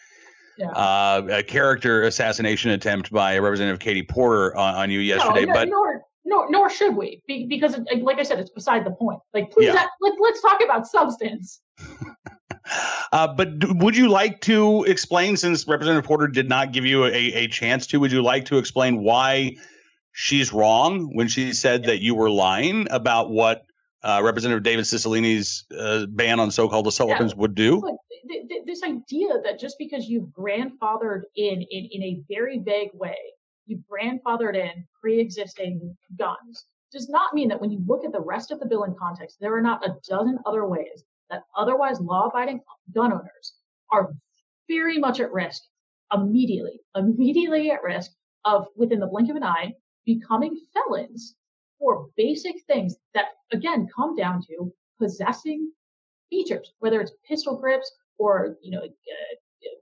yeah. 0.59 0.71
uh, 0.71 1.27
a 1.31 1.43
character 1.43 2.03
assassination 2.03 2.73
attempt 2.73 3.13
by 3.13 3.39
Representative 3.39 3.79
Katie 3.79 4.03
Porter 4.03 4.57
on, 4.57 4.75
on 4.75 4.91
you 4.91 5.01
yesterday. 5.01 5.47
No, 5.47 5.55
but 5.55 5.69
nor, 5.69 6.03
nor, 6.25 6.51
nor 6.51 6.71
should 6.71 6.97
we, 6.97 7.23
because, 7.27 7.79
like 8.03 8.19
I 8.19 8.23
said, 8.23 8.39
it's 8.39 8.51
beside 8.51 8.85
the 8.85 8.91
point. 8.91 9.21
Like, 9.33 9.51
please, 9.51 9.67
yeah. 9.67 9.87
let, 10.01 10.13
let's 10.21 10.43
talk 10.43 10.63
about 10.63 10.87
substance. 10.87 11.61
Uh, 13.13 13.29
but 13.29 13.49
would 13.77 13.97
you 13.97 14.09
like 14.09 14.41
to 14.43 14.85
explain, 14.85 15.37
since 15.37 15.67
Representative 15.67 16.05
Porter 16.07 16.29
did 16.29 16.49
not 16.49 16.73
give 16.73 16.85
you 16.85 17.05
a, 17.05 17.13
a 17.13 17.49
chance 17.49 17.87
to, 17.89 18.01
would 18.01 18.13
you 18.13 18.23
like 18.23 18.47
to 18.47 18.59
explain 18.59 19.03
why 19.03 19.57
she's 20.13 20.53
wrong 20.53 21.15
when 21.15 21.29
she 21.29 21.53
said 21.53 21.85
that 21.85 22.01
you 22.01 22.15
were 22.15 22.31
lying 22.31 22.87
about 22.91 23.31
what 23.31 23.65
uh, 24.03 24.21
Representative 24.23 24.63
David 24.63 24.85
Cicilline's 24.85 25.65
uh, 25.77 26.07
ban 26.07 26.41
on 26.41 26.51
so-called 26.51 26.87
assault 26.87 27.09
yeah. 27.09 27.15
weapons 27.15 27.35
would 27.35 27.55
do? 27.55 27.83
th- 28.29 28.49
th- 28.49 28.63
this 28.67 28.83
idea 28.83 29.29
that 29.45 29.59
just 29.59 29.77
because 29.79 30.07
you've 30.07 30.29
grandfathered 30.29 31.23
in, 31.37 31.63
in 31.71 31.89
in 31.91 32.03
a 32.03 32.23
very 32.29 32.59
vague 32.59 32.91
way, 32.95 33.17
you've 33.67 33.83
grandfathered 33.91 34.55
in 34.55 34.87
pre-existing 35.01 35.97
guns, 36.19 36.67
does 36.93 37.09
not 37.09 37.35
mean 37.35 37.49
that 37.49 37.61
when 37.61 37.71
you 37.71 37.83
look 37.87 38.05
at 38.05 38.13
the 38.13 38.21
rest 38.21 38.51
of 38.51 38.61
the 38.61 38.67
bill 38.67 38.85
in 38.85 38.95
context, 38.95 39.37
there 39.41 39.55
are 39.55 39.63
not 39.63 39.85
a 39.87 39.95
dozen 40.09 40.39
other 40.47 40.67
ways 40.67 41.05
that 41.31 41.45
otherwise 41.57 42.01
law-abiding 42.01 42.61
gun 42.95 43.13
owners 43.13 43.55
are 43.91 44.13
very 44.69 44.99
much 44.99 45.21
at 45.21 45.33
risk 45.33 45.63
immediately, 46.13 46.81
immediately 46.95 47.71
at 47.71 47.83
risk 47.83 48.13
of 48.45 48.67
within 48.77 49.01
the 49.01 49.07
blink 49.07 49.31
of 49.31 49.37
an 49.37 49.45
eye 49.45 49.75
becoming 50.05 50.59
felons 50.73 51.35
for 51.79 52.09
basic 52.17 52.57
things 52.67 52.97
that 53.15 53.27
again 53.53 53.87
come 53.95 54.17
down 54.17 54.43
to 54.43 54.73
possessing 54.99 55.71
features, 56.31 56.73
whether 56.79 57.01
it's 57.01 57.13
pistol 57.27 57.57
grips 57.57 57.91
or 58.19 58.57
you 58.63 58.71
know 58.71 58.83
uh, 58.83 59.35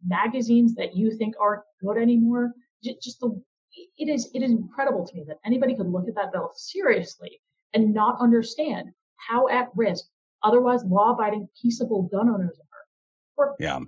magazines 0.07 0.75
that 0.75 0.97
you 0.97 1.17
think 1.17 1.35
aren't 1.41 1.63
good 1.81 1.97
anymore. 1.97 2.53
Just, 2.83 3.03
just 3.03 3.21
the 3.21 3.41
it 3.99 4.09
is 4.09 4.31
it 4.35 4.43
is 4.43 4.51
incredible 4.51 5.07
to 5.07 5.15
me 5.15 5.25
that 5.29 5.39
anybody 5.45 5.75
could 5.75 5.89
look 5.89 6.09
at 6.09 6.15
that 6.15 6.33
bill 6.33 6.51
seriously 6.55 7.41
and 7.75 7.93
not 7.93 8.21
understand 8.21 8.91
how 9.17 9.49
at 9.49 9.69
risk 9.75 10.07
otherwise 10.43 10.85
law-abiding 10.85 11.49
peaceable 11.61 12.03
gun 12.03 12.29
owners 12.29 12.59
are 12.59 12.85
for 13.35 13.57
yeah. 13.59 13.81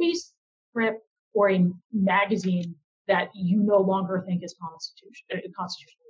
grip 0.74 0.98
or 1.34 1.50
a 1.50 1.66
magazine 1.92 2.74
that 3.06 3.30
you 3.34 3.58
no 3.60 3.78
longer 3.78 4.22
think 4.26 4.42
is 4.44 4.54
constitution 4.60 5.26
uh, 5.32 5.36
constitutional. 5.56 6.04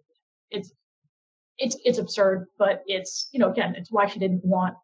It's 0.50 0.72
it's 1.58 1.76
it's 1.84 1.98
absurd, 1.98 2.46
but 2.58 2.82
it's 2.86 3.28
you 3.32 3.38
know 3.38 3.50
again 3.50 3.74
it's 3.76 3.90
why 3.90 4.06
she 4.06 4.18
didn't 4.18 4.44
want 4.44 4.74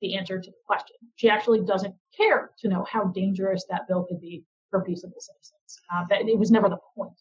the 0.00 0.16
answer 0.16 0.38
to 0.40 0.50
the 0.50 0.56
question. 0.66 0.96
She 1.16 1.28
actually 1.28 1.62
doesn't 1.64 1.94
care 2.16 2.50
to 2.60 2.68
know 2.68 2.84
how 2.90 3.04
dangerous 3.04 3.64
that 3.70 3.88
bill 3.88 4.04
could 4.04 4.20
be 4.20 4.44
for 4.70 4.82
peaceable 4.82 5.18
citizens. 5.18 5.80
Uh, 5.92 6.04
that 6.10 6.28
it 6.28 6.38
was 6.38 6.50
never 6.50 6.68
the 6.68 6.78
point. 6.96 7.12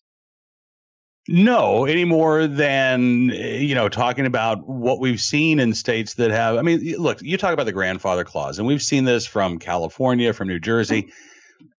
No, 1.28 1.86
any 1.86 2.06
more 2.06 2.46
than 2.46 3.30
you 3.30 3.74
know, 3.74 3.90
talking 3.90 4.26
about 4.26 4.68
what 4.68 5.00
we've 5.00 5.20
seen 5.20 5.60
in 5.60 5.74
states 5.74 6.16
that 6.16 6.32
have. 6.32 6.58
I 6.58 6.62
mean, 6.62 6.98
look, 6.98 7.22
you 7.22 7.38
talk 7.38 7.54
about 7.54 7.66
the 7.66 7.72
grandfather 7.72 8.24
clause, 8.24 8.60
and 8.60 8.68
we've 8.68 8.84
seen 8.84 9.06
this 9.06 9.26
from 9.26 9.58
California, 9.58 10.34
from 10.34 10.48
New 10.48 10.60
Jersey. 10.60 11.12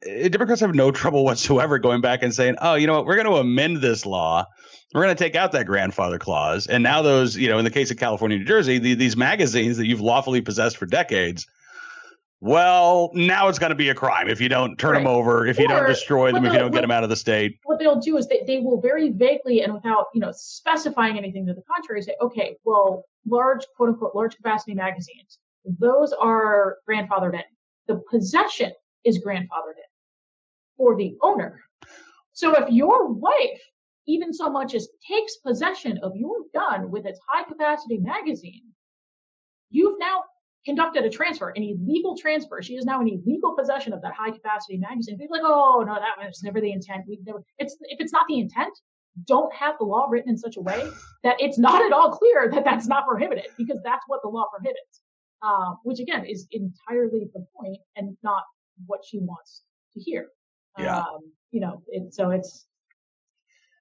Uh, 0.04 0.28
Democrats 0.28 0.62
have 0.62 0.74
no 0.74 0.90
trouble 0.90 1.24
whatsoever 1.24 1.78
going 1.78 2.00
back 2.00 2.22
and 2.22 2.34
saying, 2.34 2.56
"Oh, 2.60 2.74
you 2.74 2.88
know 2.88 2.94
what? 2.94 3.06
We're 3.06 3.14
going 3.14 3.28
to 3.28 3.36
amend 3.36 3.78
this 3.78 4.04
law 4.04 4.46
we're 4.94 5.02
going 5.02 5.16
to 5.16 5.22
take 5.22 5.34
out 5.34 5.52
that 5.52 5.66
grandfather 5.66 6.18
clause. 6.18 6.66
And 6.66 6.82
now 6.82 7.02
those, 7.02 7.36
you 7.36 7.48
know, 7.48 7.58
in 7.58 7.64
the 7.64 7.70
case 7.70 7.90
of 7.90 7.98
California, 7.98 8.38
New 8.38 8.44
Jersey, 8.44 8.78
the, 8.78 8.94
these 8.94 9.16
magazines 9.16 9.76
that 9.76 9.86
you've 9.86 10.00
lawfully 10.00 10.40
possessed 10.40 10.76
for 10.78 10.86
decades, 10.86 11.46
well, 12.40 13.10
now 13.14 13.48
it's 13.48 13.58
going 13.58 13.70
to 13.70 13.76
be 13.76 13.88
a 13.88 13.94
crime 13.94 14.28
if 14.28 14.40
you 14.40 14.48
don't 14.48 14.76
turn 14.76 14.92
right. 14.92 14.98
them 14.98 15.06
over, 15.06 15.46
if 15.46 15.58
or, 15.58 15.62
you 15.62 15.68
don't 15.68 15.86
destroy 15.86 16.32
them, 16.32 16.44
if 16.44 16.52
you 16.52 16.58
don't 16.58 16.70
get 16.70 16.82
them 16.82 16.90
out 16.90 17.02
of 17.02 17.08
the 17.08 17.16
state. 17.16 17.58
What 17.64 17.78
they'll 17.78 18.00
do 18.00 18.16
is 18.18 18.28
they, 18.28 18.42
they 18.46 18.60
will 18.60 18.80
very 18.80 19.10
vaguely 19.10 19.62
and 19.62 19.72
without, 19.72 20.06
you 20.14 20.20
know, 20.20 20.32
specifying 20.34 21.16
anything 21.16 21.46
to 21.46 21.54
the 21.54 21.62
contrary 21.62 22.02
say, 22.02 22.14
okay, 22.20 22.56
well, 22.64 23.04
large, 23.26 23.64
quote 23.76 23.90
unquote, 23.90 24.14
large 24.14 24.36
capacity 24.36 24.74
magazines, 24.74 25.38
those 25.64 26.12
are 26.12 26.76
grandfathered 26.88 27.34
in. 27.34 27.42
The 27.86 28.02
possession 28.10 28.72
is 29.04 29.18
grandfathered 29.24 29.76
in 29.78 29.90
for 30.76 30.96
the 30.96 31.16
owner. 31.22 31.60
So 32.32 32.54
if 32.54 32.70
your 32.70 33.12
wife 33.12 33.60
even 34.08 34.32
so 34.32 34.48
much 34.50 34.74
as 34.74 34.88
takes 35.08 35.36
possession 35.38 35.98
of 36.02 36.14
your 36.14 36.36
gun 36.54 36.90
with 36.90 37.06
its 37.06 37.18
high 37.28 37.44
capacity 37.44 37.98
magazine, 37.98 38.62
You've 39.70 39.98
now 39.98 40.22
conducted 40.66 41.04
a 41.04 41.10
transfer, 41.10 41.50
an 41.50 41.62
illegal 41.62 42.16
transfer. 42.18 42.60
She 42.60 42.74
is 42.74 42.84
now 42.84 43.00
in 43.00 43.08
illegal 43.08 43.54
possession 43.56 43.92
of 43.92 44.02
that 44.02 44.12
high 44.12 44.32
capacity 44.32 44.76
magazine. 44.76 45.16
People 45.16 45.38
like, 45.38 45.46
oh 45.46 45.84
no, 45.86 45.94
that 45.94 46.26
was 46.26 46.42
never 46.42 46.60
the 46.60 46.72
intent. 46.72 47.04
We 47.08 47.20
never. 47.24 47.42
It's 47.58 47.76
if 47.82 48.00
it's 48.00 48.12
not 48.12 48.26
the 48.28 48.40
intent, 48.40 48.76
don't 49.26 49.54
have 49.54 49.76
the 49.78 49.84
law 49.84 50.08
written 50.10 50.30
in 50.30 50.36
such 50.36 50.56
a 50.56 50.60
way 50.60 50.90
that 51.22 51.36
it's 51.38 51.56
not 51.56 51.82
at 51.86 51.92
all 51.92 52.10
clear 52.10 52.50
that 52.50 52.64
that's 52.64 52.86
not 52.86 53.06
prohibited 53.06 53.46
because 53.56 53.80
that's 53.82 54.04
what 54.08 54.20
the 54.22 54.28
law 54.28 54.46
prohibits. 54.52 55.00
Uh, 55.42 55.74
which 55.84 56.00
again 56.00 56.24
is 56.24 56.46
entirely 56.50 57.28
the 57.34 57.46
point 57.56 57.78
and 57.94 58.16
not 58.22 58.42
what 58.86 59.00
she 59.06 59.20
wants 59.20 59.62
to 59.94 60.00
hear. 60.00 60.28
Yeah. 60.78 60.98
Um, 60.98 61.32
you 61.52 61.60
know, 61.60 61.82
it, 61.88 62.12
so 62.12 62.30
it's. 62.30 62.66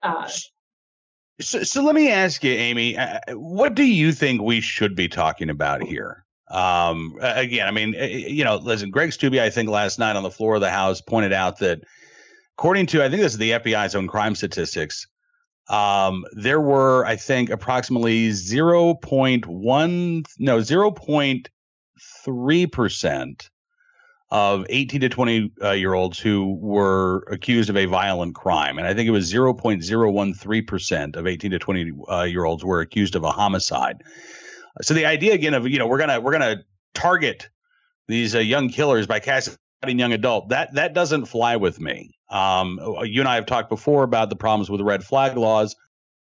Uh, 0.03 0.29
so, 1.41 1.63
so 1.63 1.81
let 1.81 1.95
me 1.95 2.11
ask 2.11 2.43
you, 2.43 2.51
Amy, 2.51 2.97
uh, 2.97 3.19
what 3.33 3.73
do 3.73 3.83
you 3.83 4.11
think 4.11 4.41
we 4.41 4.61
should 4.61 4.95
be 4.95 5.07
talking 5.07 5.49
about 5.49 5.81
here? 5.81 6.24
Um, 6.49 7.17
again, 7.21 7.67
I 7.67 7.71
mean, 7.71 7.93
you 7.93 8.43
know, 8.43 8.57
listen, 8.57 8.91
Greg 8.91 9.09
Steube, 9.09 9.39
I 9.39 9.49
think 9.49 9.69
last 9.69 9.99
night 9.99 10.15
on 10.15 10.23
the 10.23 10.31
floor 10.31 10.55
of 10.55 10.61
the 10.61 10.69
House 10.69 11.01
pointed 11.01 11.33
out 11.33 11.59
that 11.59 11.81
according 12.57 12.85
to, 12.87 13.03
I 13.03 13.09
think 13.09 13.21
this 13.21 13.33
is 13.33 13.37
the 13.37 13.51
FBI's 13.51 13.95
own 13.95 14.07
crime 14.07 14.35
statistics, 14.35 15.07
um, 15.67 16.25
there 16.33 16.61
were, 16.61 17.05
I 17.05 17.15
think, 17.15 17.49
approximately 17.49 18.29
0.1, 18.29 20.25
no, 20.39 20.59
0.3% 20.59 23.49
of 24.31 24.65
18 24.69 25.01
to 25.01 25.09
20 25.09 25.51
uh, 25.61 25.71
year 25.71 25.93
olds 25.93 26.19
who 26.19 26.57
were 26.59 27.27
accused 27.31 27.69
of 27.69 27.77
a 27.77 27.85
violent 27.85 28.35
crime. 28.35 28.77
And 28.77 28.87
I 28.87 28.93
think 28.93 29.07
it 29.07 29.11
was 29.11 29.31
0.013% 29.31 31.15
of 31.15 31.27
18 31.27 31.51
to 31.51 31.59
20 31.59 31.91
uh, 32.09 32.23
year 32.23 32.45
olds 32.45 32.63
were 32.63 32.81
accused 32.81 33.15
of 33.15 33.23
a 33.23 33.31
homicide. 33.31 34.03
So 34.81 34.93
the 34.93 35.05
idea 35.05 35.33
again 35.33 35.53
of, 35.53 35.67
you 35.67 35.79
know, 35.79 35.87
we're 35.87 36.05
to, 36.05 36.19
we're 36.19 36.37
to 36.37 36.63
target 36.93 37.49
these 38.07 38.35
uh, 38.35 38.39
young 38.39 38.69
killers 38.69 39.07
by 39.07 39.19
casting 39.19 39.55
young 39.87 40.13
adult 40.13 40.49
that 40.49 40.73
that 40.73 40.93
doesn't 40.93 41.25
fly 41.25 41.57
with 41.57 41.79
me. 41.79 42.11
Um, 42.29 42.79
you 43.03 43.21
and 43.21 43.29
I 43.29 43.35
have 43.35 43.45
talked 43.45 43.69
before 43.69 44.03
about 44.03 44.29
the 44.29 44.35
problems 44.35 44.69
with 44.69 44.81
red 44.81 45.03
flag 45.03 45.37
laws, 45.37 45.75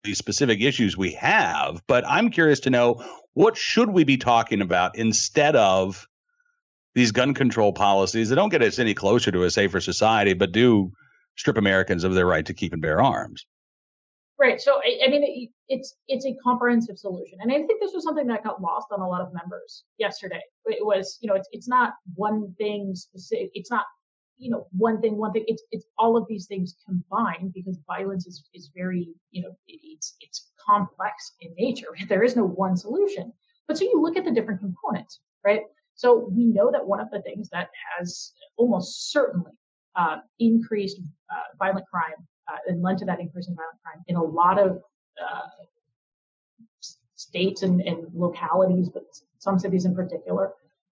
these 0.03 0.17
specific 0.17 0.61
issues 0.61 0.97
we 0.97 1.11
have, 1.13 1.81
but 1.85 2.03
I'm 2.07 2.31
curious 2.31 2.61
to 2.61 2.71
know 2.71 3.03
what 3.33 3.55
should 3.55 3.91
we 3.91 4.03
be 4.03 4.17
talking 4.17 4.61
about 4.61 4.97
instead 4.97 5.55
of 5.55 6.07
these 6.95 7.11
gun 7.11 7.33
control 7.33 7.71
policies 7.71 8.29
that 8.29 8.35
don't 8.35 8.49
get 8.49 8.61
us 8.61 8.79
any 8.79 8.93
closer 8.93 9.31
to 9.31 9.43
a 9.43 9.51
safer 9.51 9.79
society, 9.79 10.33
but 10.33 10.51
do 10.51 10.91
strip 11.37 11.57
Americans 11.57 12.03
of 12.03 12.13
their 12.13 12.25
right 12.25 12.45
to 12.45 12.53
keep 12.53 12.73
and 12.73 12.81
bear 12.81 13.01
arms. 13.01 13.45
Right. 14.39 14.59
So 14.59 14.81
I, 14.83 15.05
I 15.05 15.09
mean, 15.09 15.23
it, 15.23 15.49
it's 15.67 15.95
it's 16.07 16.25
a 16.25 16.33
comprehensive 16.43 16.97
solution, 16.97 17.37
and 17.41 17.51
I 17.51 17.57
think 17.57 17.79
this 17.79 17.91
was 17.93 18.03
something 18.03 18.25
that 18.27 18.43
got 18.43 18.61
lost 18.61 18.87
on 18.91 18.99
a 18.99 19.07
lot 19.07 19.21
of 19.21 19.33
members 19.33 19.83
yesterday. 19.99 20.41
It 20.65 20.83
was, 20.83 21.19
you 21.21 21.27
know, 21.27 21.35
it's 21.35 21.47
it's 21.51 21.67
not 21.67 21.93
one 22.15 22.53
thing 22.57 22.95
specific. 22.95 23.51
It's 23.53 23.69
not, 23.69 23.85
you 24.37 24.49
know, 24.49 24.65
one 24.71 24.99
thing, 24.99 25.17
one 25.17 25.31
thing. 25.31 25.45
It's 25.47 25.61
it's 25.71 25.85
all 25.99 26.17
of 26.17 26.25
these 26.27 26.47
things 26.47 26.75
combined 26.87 27.53
because 27.53 27.77
violence 27.85 28.25
is 28.25 28.43
is 28.55 28.71
very, 28.75 29.13
you 29.29 29.43
know, 29.43 29.55
it's 29.67 30.15
it's 30.21 30.49
complex 30.65 31.33
in 31.41 31.53
nature. 31.55 31.95
There 32.09 32.23
is 32.23 32.35
no 32.35 32.45
one 32.45 32.75
solution. 32.75 33.31
But 33.67 33.77
so 33.77 33.83
you 33.83 34.01
look 34.01 34.17
at 34.17 34.25
the 34.25 34.31
different 34.31 34.59
components, 34.59 35.19
right? 35.45 35.61
So 35.93 36.29
we 36.35 36.45
know 36.45 36.71
that 36.71 36.85
one 36.87 36.99
of 36.99 37.11
the 37.11 37.21
things 37.21 37.49
that 37.49 37.69
has 37.95 38.31
almost 38.57 39.11
certainly 39.11 39.51
uh, 39.95 40.17
increased 40.39 40.99
uh, 41.29 41.55
violent 41.59 41.85
crime 41.87 42.27
uh, 42.47 42.57
and 42.67 42.81
led 42.81 42.97
to 42.97 43.05
that 43.05 43.19
increase 43.19 43.47
in 43.47 43.55
violent 43.55 43.77
crime 43.83 44.03
in 44.07 44.15
a 44.15 44.23
lot 44.23 44.59
of 44.59 44.81
uh, 45.21 45.47
states 47.15 47.61
and, 47.63 47.81
and, 47.81 48.07
localities, 48.13 48.89
but 48.89 49.03
some 49.37 49.59
cities 49.59 49.85
in 49.85 49.95
particular, 49.95 50.53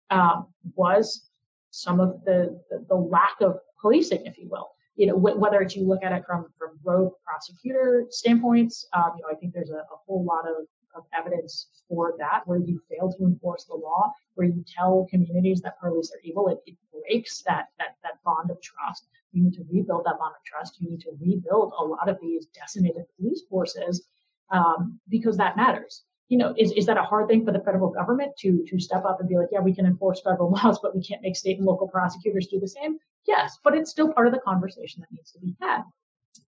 um, 0.10 0.48
was 0.76 1.30
some 1.72 2.00
of 2.00 2.24
the, 2.26 2.60
the, 2.70 2.86
the 2.90 2.96
lack 2.96 3.36
of 3.42 3.58
policing, 3.82 4.26
if 4.26 4.38
you 4.38 4.48
will. 4.50 4.70
You 4.96 5.08
know, 5.08 5.16
whether 5.18 5.62
it's 5.62 5.76
you 5.76 5.86
look 5.86 6.04
at 6.04 6.14
it 6.14 6.24
from 6.26 6.46
from 6.58 6.80
rogue 6.86 7.12
prosecutor 7.26 8.06
standpoints, 8.10 8.88
um, 8.94 9.12
you 9.18 9.24
know, 9.24 9.30
I 9.30 9.36
think 9.36 9.54
there's 9.54 9.70
a, 9.70 9.80
a 9.80 9.98
whole 10.08 10.24
lot 10.24 10.48
of 10.48 10.66
of 10.96 11.04
evidence 11.18 11.68
for 11.88 12.16
that, 12.20 12.42
where 12.46 12.60
you 12.60 12.82
fail 12.90 13.12
to 13.12 13.26
enforce 13.26 13.66
the 13.66 13.76
law, 13.76 14.12
where 14.36 14.48
you 14.48 14.64
tell 14.68 15.08
communities 15.10 15.62
that 15.62 15.80
police 15.80 16.12
are 16.14 16.20
evil, 16.24 16.48
it, 16.50 16.60
it 16.66 16.76
breaks 16.92 17.42
that, 17.44 17.68
that, 17.78 17.96
that 18.04 18.24
bond 18.24 18.52
of 18.52 18.62
trust. 18.62 19.08
You 19.32 19.44
need 19.44 19.54
to 19.56 19.66
rebuild 19.70 20.06
that 20.06 20.18
bond 20.18 20.34
of 20.38 20.44
trust. 20.46 20.80
You 20.80 20.90
need 20.90 21.02
to 21.02 21.12
rebuild 21.20 21.74
a 21.78 21.84
lot 21.84 22.10
of 22.10 22.18
these 22.22 22.48
decimated 22.48 23.06
police 23.18 23.44
forces 23.50 24.08
um, 24.50 25.00
because 25.10 25.38
that 25.38 25.58
matters. 25.58 26.04
You 26.30 26.40
know, 26.40 26.56
is, 26.58 26.72
is 26.72 26.88
that 26.88 26.98
a 26.98 27.04
hard 27.04 27.28
thing 27.28 27.46
for 27.46 27.52
the 27.52 27.60
federal 27.60 27.92
government 27.92 28.32
to 28.40 28.66
to 28.68 28.80
step 28.80 29.06
up 29.06 29.20
and 29.20 29.30
be 29.30 29.38
like, 29.38 29.50
yeah, 29.52 29.60
we 29.60 29.76
can 29.76 29.86
enforce 29.86 30.22
federal 30.24 30.52
laws, 30.64 30.80
but 30.82 30.96
we 30.96 31.04
can't 31.04 31.22
make 31.22 31.36
state 31.36 31.58
and 31.58 31.66
local 31.66 31.88
prosecutors 31.88 32.48
do 32.48 32.60
the 32.60 32.68
same? 32.68 32.98
Yes, 33.28 33.60
but 33.64 33.76
it's 33.76 33.92
still 33.92 34.12
part 34.12 34.28
of 34.28 34.34
the 34.34 34.40
conversation 34.40 35.02
that 35.02 35.12
needs 35.12 35.32
to 35.32 35.40
be 35.40 35.56
had. 35.62 35.84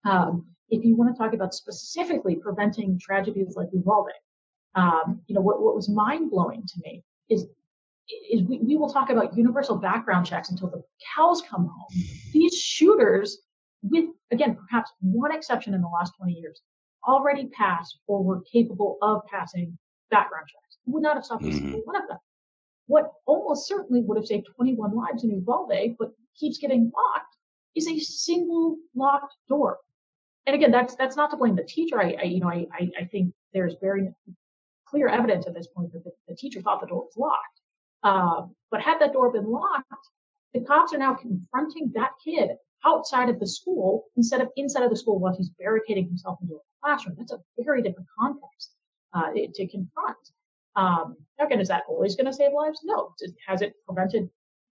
Um, 0.05 0.47
if 0.69 0.85
you 0.85 0.97
want 0.97 1.15
to 1.15 1.19
talk 1.19 1.33
about 1.33 1.55
specifically 1.55 2.37
preventing 2.37 2.99
tragedies 2.99 3.55
like 3.57 3.69
Uvalde, 3.73 4.11
um, 4.77 5.23
you 5.27 5.35
know, 5.35 5.41
what, 5.41 5.61
what 5.61 5.75
was 5.75 5.89
mind 5.89 6.31
blowing 6.31 6.63
to 6.63 6.81
me 6.85 7.03
is, 7.29 7.47
is 8.31 8.43
we, 8.43 8.59
we 8.59 8.77
will 8.77 8.91
talk 8.91 9.11
about 9.11 9.37
universal 9.37 9.77
background 9.77 10.27
checks 10.27 10.51
until 10.51 10.69
the 10.69 10.83
cows 11.17 11.43
come 11.43 11.65
home. 11.65 12.05
These 12.33 12.55
shooters, 12.55 13.39
with 13.83 14.05
again, 14.31 14.57
perhaps 14.69 14.93
one 15.01 15.35
exception 15.35 15.75
in 15.75 15.81
the 15.81 15.89
last 15.89 16.13
20 16.19 16.35
years, 16.35 16.61
already 17.09 17.49
passed 17.49 17.99
or 18.07 18.23
were 18.23 18.43
capable 18.53 18.99
of 19.01 19.23
passing 19.27 19.77
background 20.11 20.47
checks. 20.47 20.77
Would 20.87 21.03
not 21.03 21.17
have 21.17 21.25
stopped 21.25 21.45
a 21.45 21.53
single 21.53 21.81
mm-hmm. 21.81 21.87
one 21.87 21.97
of 21.97 22.09
them. 22.09 22.19
What 22.87 23.11
almost 23.27 23.67
certainly 23.67 24.03
would 24.03 24.17
have 24.17 24.27
saved 24.27 24.47
21 24.55 24.95
lives 24.95 25.25
in 25.25 25.31
Uvalde, 25.31 25.97
but 25.99 26.13
keeps 26.39 26.59
getting 26.59 26.93
locked, 26.95 27.35
is 27.75 27.89
a 27.89 27.99
single 27.99 28.77
locked 28.95 29.35
door. 29.49 29.79
And 30.47 30.55
again, 30.55 30.71
that's 30.71 30.95
that's 30.95 31.17
not 31.17 31.31
to 31.31 31.37
blame 31.37 31.57
the 31.57 31.65
teacher. 31.65 32.01
I, 32.01 32.17
I 32.21 32.25
you 32.25 32.41
know 32.41 32.49
I, 32.49 32.67
I, 32.73 32.91
I 33.01 33.05
think 33.07 33.33
there's 33.53 33.75
very 33.81 34.13
clear 34.89 35.09
evidence 35.09 35.47
at 35.47 35.55
this 35.55 35.67
point 35.67 35.93
that 35.93 36.05
the, 36.05 36.13
the 36.29 36.35
teacher 36.37 36.61
thought 36.61 36.81
the 36.81 36.87
door 36.87 37.05
was 37.05 37.17
locked. 37.17 37.61
Uh, 38.03 38.47
but 38.71 38.81
had 38.81 38.99
that 39.01 39.13
door 39.13 39.33
been 39.33 39.51
locked, 39.51 40.09
the 40.55 40.61
cops 40.61 40.93
are 40.93 40.99
now 40.99 41.15
confronting 41.15 41.91
that 41.95 42.13
kid 42.25 42.51
outside 42.85 43.29
of 43.29 43.41
the 43.41 43.47
school 43.47 44.05
instead 44.17 44.41
of 44.41 44.49
inside 44.57 44.83
of 44.83 44.91
the 44.91 44.97
school 44.97 45.19
while 45.19 45.35
he's 45.37 45.51
barricading 45.59 46.07
himself 46.07 46.39
into 46.43 46.55
a 46.55 46.59
classroom. 46.83 47.17
That's 47.19 47.33
a 47.33 47.41
very 47.59 47.83
different 47.83 48.09
context 48.19 48.73
uh, 49.13 49.33
to 49.33 49.67
confront. 49.67 50.17
Um, 50.77 51.17
again, 51.41 51.61
is 51.61 51.69
that 51.69 51.85
always 51.89 52.17
going 52.17 52.27
to 52.27 52.33
save 52.33 52.53
lives? 52.53 52.81
No. 52.85 53.15
Has 53.47 53.63
it 53.63 53.75
prevented 53.87 54.29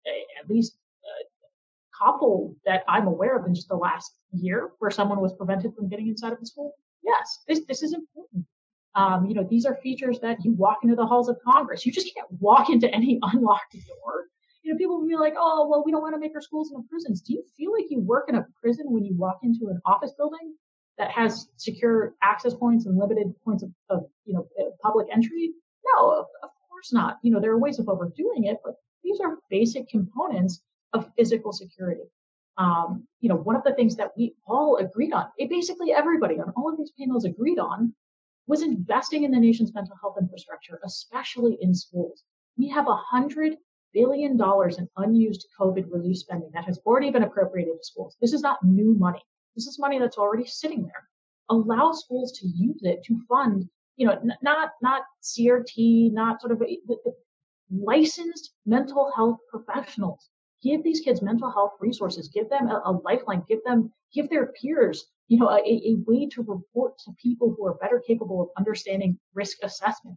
at 0.06 0.48
least 0.48 0.76
a 1.04 2.04
couple 2.04 2.54
that 2.66 2.84
I'm 2.88 3.06
aware 3.06 3.38
of 3.38 3.46
in 3.46 3.54
just 3.54 3.68
the 3.68 3.76
last 3.76 4.12
year 4.32 4.70
where 4.78 4.90
someone 4.90 5.20
was 5.20 5.32
prevented 5.32 5.74
from 5.74 5.88
getting 5.88 6.08
inside 6.08 6.32
of 6.32 6.40
the 6.40 6.46
school? 6.46 6.74
Yes, 7.02 7.40
this, 7.48 7.60
this 7.66 7.82
is 7.82 7.94
important. 7.94 8.46
Um, 8.94 9.26
you 9.26 9.34
know, 9.34 9.46
these 9.48 9.66
are 9.66 9.74
features 9.76 10.20
that 10.20 10.44
you 10.44 10.52
walk 10.52 10.78
into 10.82 10.94
the 10.94 11.06
halls 11.06 11.28
of 11.28 11.36
Congress. 11.44 11.84
You 11.84 11.92
just 11.92 12.14
can't 12.14 12.28
walk 12.38 12.70
into 12.70 12.92
any 12.94 13.18
unlocked 13.22 13.72
door. 13.72 14.26
You 14.62 14.72
know, 14.72 14.78
people 14.78 15.00
will 15.00 15.08
be 15.08 15.16
like, 15.16 15.34
oh, 15.36 15.68
well, 15.68 15.82
we 15.84 15.92
don't 15.92 16.00
want 16.00 16.14
to 16.14 16.20
make 16.20 16.34
our 16.34 16.40
schools 16.40 16.70
into 16.70 16.86
prisons. 16.88 17.20
Do 17.20 17.34
you 17.34 17.44
feel 17.56 17.72
like 17.72 17.86
you 17.90 18.00
work 18.00 18.28
in 18.28 18.36
a 18.36 18.46
prison 18.60 18.86
when 18.88 19.04
you 19.04 19.14
walk 19.16 19.40
into 19.42 19.66
an 19.68 19.80
office 19.84 20.12
building 20.16 20.54
that 20.96 21.10
has 21.10 21.48
secure 21.56 22.14
access 22.22 22.54
points 22.54 22.86
and 22.86 22.96
limited 22.96 23.34
points 23.44 23.62
of, 23.62 23.70
of 23.90 24.04
you 24.24 24.34
know, 24.34 24.46
uh, 24.60 24.70
public 24.82 25.08
entry? 25.12 25.52
No, 25.96 26.10
of, 26.10 26.26
of 26.42 26.50
course 26.70 26.92
not. 26.92 27.18
You 27.22 27.32
know, 27.32 27.40
there 27.40 27.50
are 27.50 27.58
ways 27.58 27.78
of 27.78 27.88
overdoing 27.88 28.44
it, 28.44 28.58
but 28.64 28.74
these 29.02 29.20
are 29.20 29.38
basic 29.50 29.88
components 29.88 30.62
of 30.94 31.10
physical 31.16 31.52
security. 31.52 32.04
Um, 32.56 33.06
you 33.20 33.28
know, 33.28 33.36
one 33.36 33.56
of 33.56 33.64
the 33.64 33.74
things 33.74 33.96
that 33.96 34.12
we 34.16 34.34
all 34.46 34.76
agreed 34.76 35.12
on, 35.12 35.26
it 35.36 35.50
basically 35.50 35.92
everybody 35.92 36.38
on 36.40 36.52
all 36.56 36.70
of 36.70 36.78
these 36.78 36.92
panels 36.98 37.24
agreed 37.24 37.58
on 37.58 37.92
was 38.46 38.62
investing 38.62 39.24
in 39.24 39.30
the 39.30 39.40
nation's 39.40 39.74
mental 39.74 39.96
health 40.00 40.16
infrastructure, 40.20 40.80
especially 40.84 41.56
in 41.60 41.74
schools. 41.74 42.22
We 42.56 42.68
have 42.68 42.88
a 42.88 42.96
hundred 42.96 43.56
billion 43.92 44.36
dollars 44.36 44.78
in 44.78 44.88
unused 44.96 45.46
COVID 45.58 45.90
relief 45.90 46.18
spending 46.18 46.50
that 46.52 46.64
has 46.64 46.78
already 46.84 47.10
been 47.10 47.22
appropriated 47.22 47.74
to 47.74 47.84
schools. 47.84 48.16
This 48.20 48.32
is 48.32 48.42
not 48.42 48.62
new 48.62 48.94
money. 48.94 49.22
This 49.54 49.66
is 49.66 49.78
money 49.78 49.98
that's 49.98 50.18
already 50.18 50.46
sitting 50.46 50.82
there. 50.82 51.08
Allow 51.48 51.92
schools 51.92 52.32
to 52.40 52.46
use 52.48 52.80
it 52.82 53.02
to 53.04 53.20
fund, 53.28 53.68
you 53.96 54.06
know, 54.06 54.20
not 54.42 54.72
not 54.82 55.02
CRT, 55.22 56.12
not 56.12 56.40
sort 56.40 56.52
of 56.52 56.60
a, 56.62 56.78
the, 56.86 56.96
the 57.04 57.14
licensed 57.70 58.52
mental 58.66 59.10
health 59.14 59.38
professionals. 59.48 60.28
Give 60.62 60.82
these 60.82 61.00
kids 61.00 61.22
mental 61.22 61.50
health 61.50 61.72
resources. 61.80 62.28
Give 62.28 62.48
them 62.48 62.68
a, 62.68 62.82
a 62.86 62.92
lifeline. 63.04 63.44
Give 63.48 63.62
them 63.64 63.92
give 64.12 64.28
their 64.28 64.46
peers 64.60 65.06
you 65.28 65.38
know, 65.38 65.48
a, 65.48 65.58
a 65.58 65.96
way 66.06 66.26
to 66.28 66.42
report 66.42 66.98
to 66.98 67.12
people 67.22 67.54
who 67.56 67.66
are 67.66 67.74
better 67.74 68.02
capable 68.06 68.42
of 68.42 68.48
understanding 68.58 69.18
risk 69.34 69.58
assessment. 69.62 70.16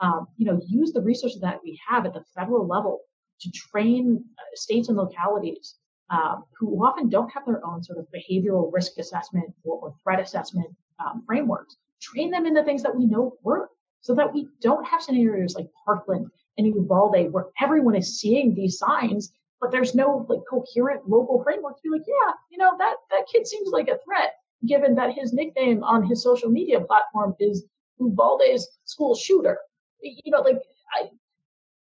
Um, 0.00 0.26
you 0.36 0.46
know, 0.46 0.60
use 0.66 0.92
the 0.92 1.00
resources 1.00 1.40
that 1.40 1.60
we 1.64 1.78
have 1.86 2.04
at 2.06 2.12
the 2.12 2.24
federal 2.34 2.66
level 2.66 3.00
to 3.40 3.50
train 3.50 4.22
uh, 4.38 4.42
states 4.54 4.88
and 4.88 4.96
localities 4.96 5.76
um, 6.10 6.44
who 6.58 6.84
often 6.84 7.08
don't 7.08 7.30
have 7.30 7.44
their 7.46 7.64
own 7.66 7.82
sort 7.82 7.98
of 7.98 8.06
behavioral 8.14 8.70
risk 8.72 8.92
assessment 8.98 9.52
or, 9.64 9.78
or 9.78 9.94
threat 10.02 10.20
assessment 10.20 10.68
um, 10.98 11.22
frameworks. 11.26 11.76
Train 12.00 12.30
them 12.30 12.46
in 12.46 12.54
the 12.54 12.64
things 12.64 12.82
that 12.82 12.94
we 12.94 13.06
know 13.06 13.36
work 13.42 13.70
so 14.00 14.14
that 14.14 14.32
we 14.32 14.48
don't 14.60 14.86
have 14.86 15.02
scenarios 15.02 15.54
like 15.54 15.66
Parkland 15.84 16.28
in 16.56 16.66
Uvalde 16.66 17.32
where 17.32 17.46
everyone 17.60 17.96
is 17.96 18.20
seeing 18.20 18.54
these 18.54 18.78
signs, 18.78 19.32
but 19.60 19.70
there's 19.70 19.94
no 19.94 20.26
like 20.28 20.40
coherent 20.48 21.08
local 21.08 21.42
framework 21.42 21.76
to 21.76 21.82
be 21.82 21.90
like, 21.90 22.06
yeah, 22.06 22.32
you 22.50 22.58
know, 22.58 22.72
that, 22.78 22.96
that 23.10 23.26
kid 23.30 23.46
seems 23.46 23.70
like 23.70 23.88
a 23.88 23.98
threat 24.04 24.34
given 24.66 24.94
that 24.96 25.12
his 25.12 25.32
nickname 25.32 25.82
on 25.82 26.06
his 26.06 26.22
social 26.22 26.50
media 26.50 26.80
platform 26.80 27.34
is 27.40 27.64
Uvalde's 27.98 28.68
school 28.84 29.14
shooter. 29.14 29.58
You 30.02 30.30
know, 30.32 30.40
like 30.40 30.60
I, 30.94 31.08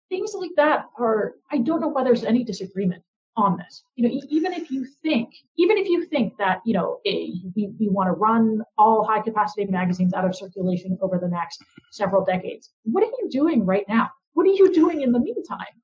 things 0.09 0.33
like 0.33 0.51
that 0.57 0.85
are, 0.99 1.35
I 1.51 1.59
don't 1.59 1.81
know 1.81 1.87
why 1.87 2.03
there's 2.03 2.23
any 2.23 2.43
disagreement 2.43 3.03
on 3.37 3.57
this. 3.57 3.83
You 3.95 4.07
know, 4.07 4.21
even 4.29 4.53
if 4.53 4.69
you 4.71 4.85
think, 5.03 5.29
even 5.57 5.77
if 5.77 5.87
you 5.87 6.05
think 6.05 6.37
that, 6.37 6.61
you 6.65 6.73
know, 6.73 6.99
a, 7.05 7.31
we, 7.55 7.73
we 7.79 7.87
want 7.87 8.07
to 8.07 8.13
run 8.13 8.61
all 8.77 9.05
high 9.05 9.21
capacity 9.21 9.65
magazines 9.65 10.13
out 10.13 10.25
of 10.25 10.35
circulation 10.35 10.97
over 11.01 11.17
the 11.17 11.29
next 11.29 11.63
several 11.91 12.25
decades, 12.25 12.71
what 12.83 13.03
are 13.03 13.11
you 13.19 13.29
doing 13.29 13.65
right 13.65 13.85
now? 13.87 14.09
What 14.33 14.47
are 14.47 14.53
you 14.53 14.73
doing 14.73 15.01
in 15.01 15.11
the 15.11 15.19
meantime? 15.19 15.75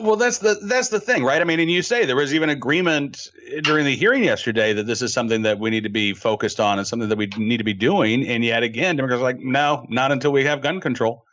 Well, 0.00 0.16
that's 0.16 0.38
the 0.38 0.54
that's 0.62 0.88
the 0.88 1.00
thing, 1.00 1.24
right? 1.24 1.40
I 1.40 1.44
mean, 1.44 1.58
and 1.58 1.70
you 1.70 1.82
say 1.82 2.06
there 2.06 2.16
was 2.16 2.32
even 2.32 2.48
agreement 2.48 3.28
during 3.62 3.84
the 3.84 3.96
hearing 3.96 4.22
yesterday 4.22 4.72
that 4.74 4.86
this 4.86 5.02
is 5.02 5.12
something 5.12 5.42
that 5.42 5.58
we 5.58 5.70
need 5.70 5.82
to 5.82 5.90
be 5.90 6.14
focused 6.14 6.60
on 6.60 6.78
and 6.78 6.86
something 6.86 7.08
that 7.08 7.18
we 7.18 7.26
need 7.36 7.58
to 7.58 7.64
be 7.64 7.74
doing. 7.74 8.26
And 8.26 8.44
yet 8.44 8.62
again, 8.62 8.96
Democrats 8.96 9.20
are 9.20 9.24
like, 9.24 9.40
no, 9.40 9.86
not 9.88 10.12
until 10.12 10.30
we 10.30 10.44
have 10.44 10.62
gun 10.62 10.80
control 10.80 11.24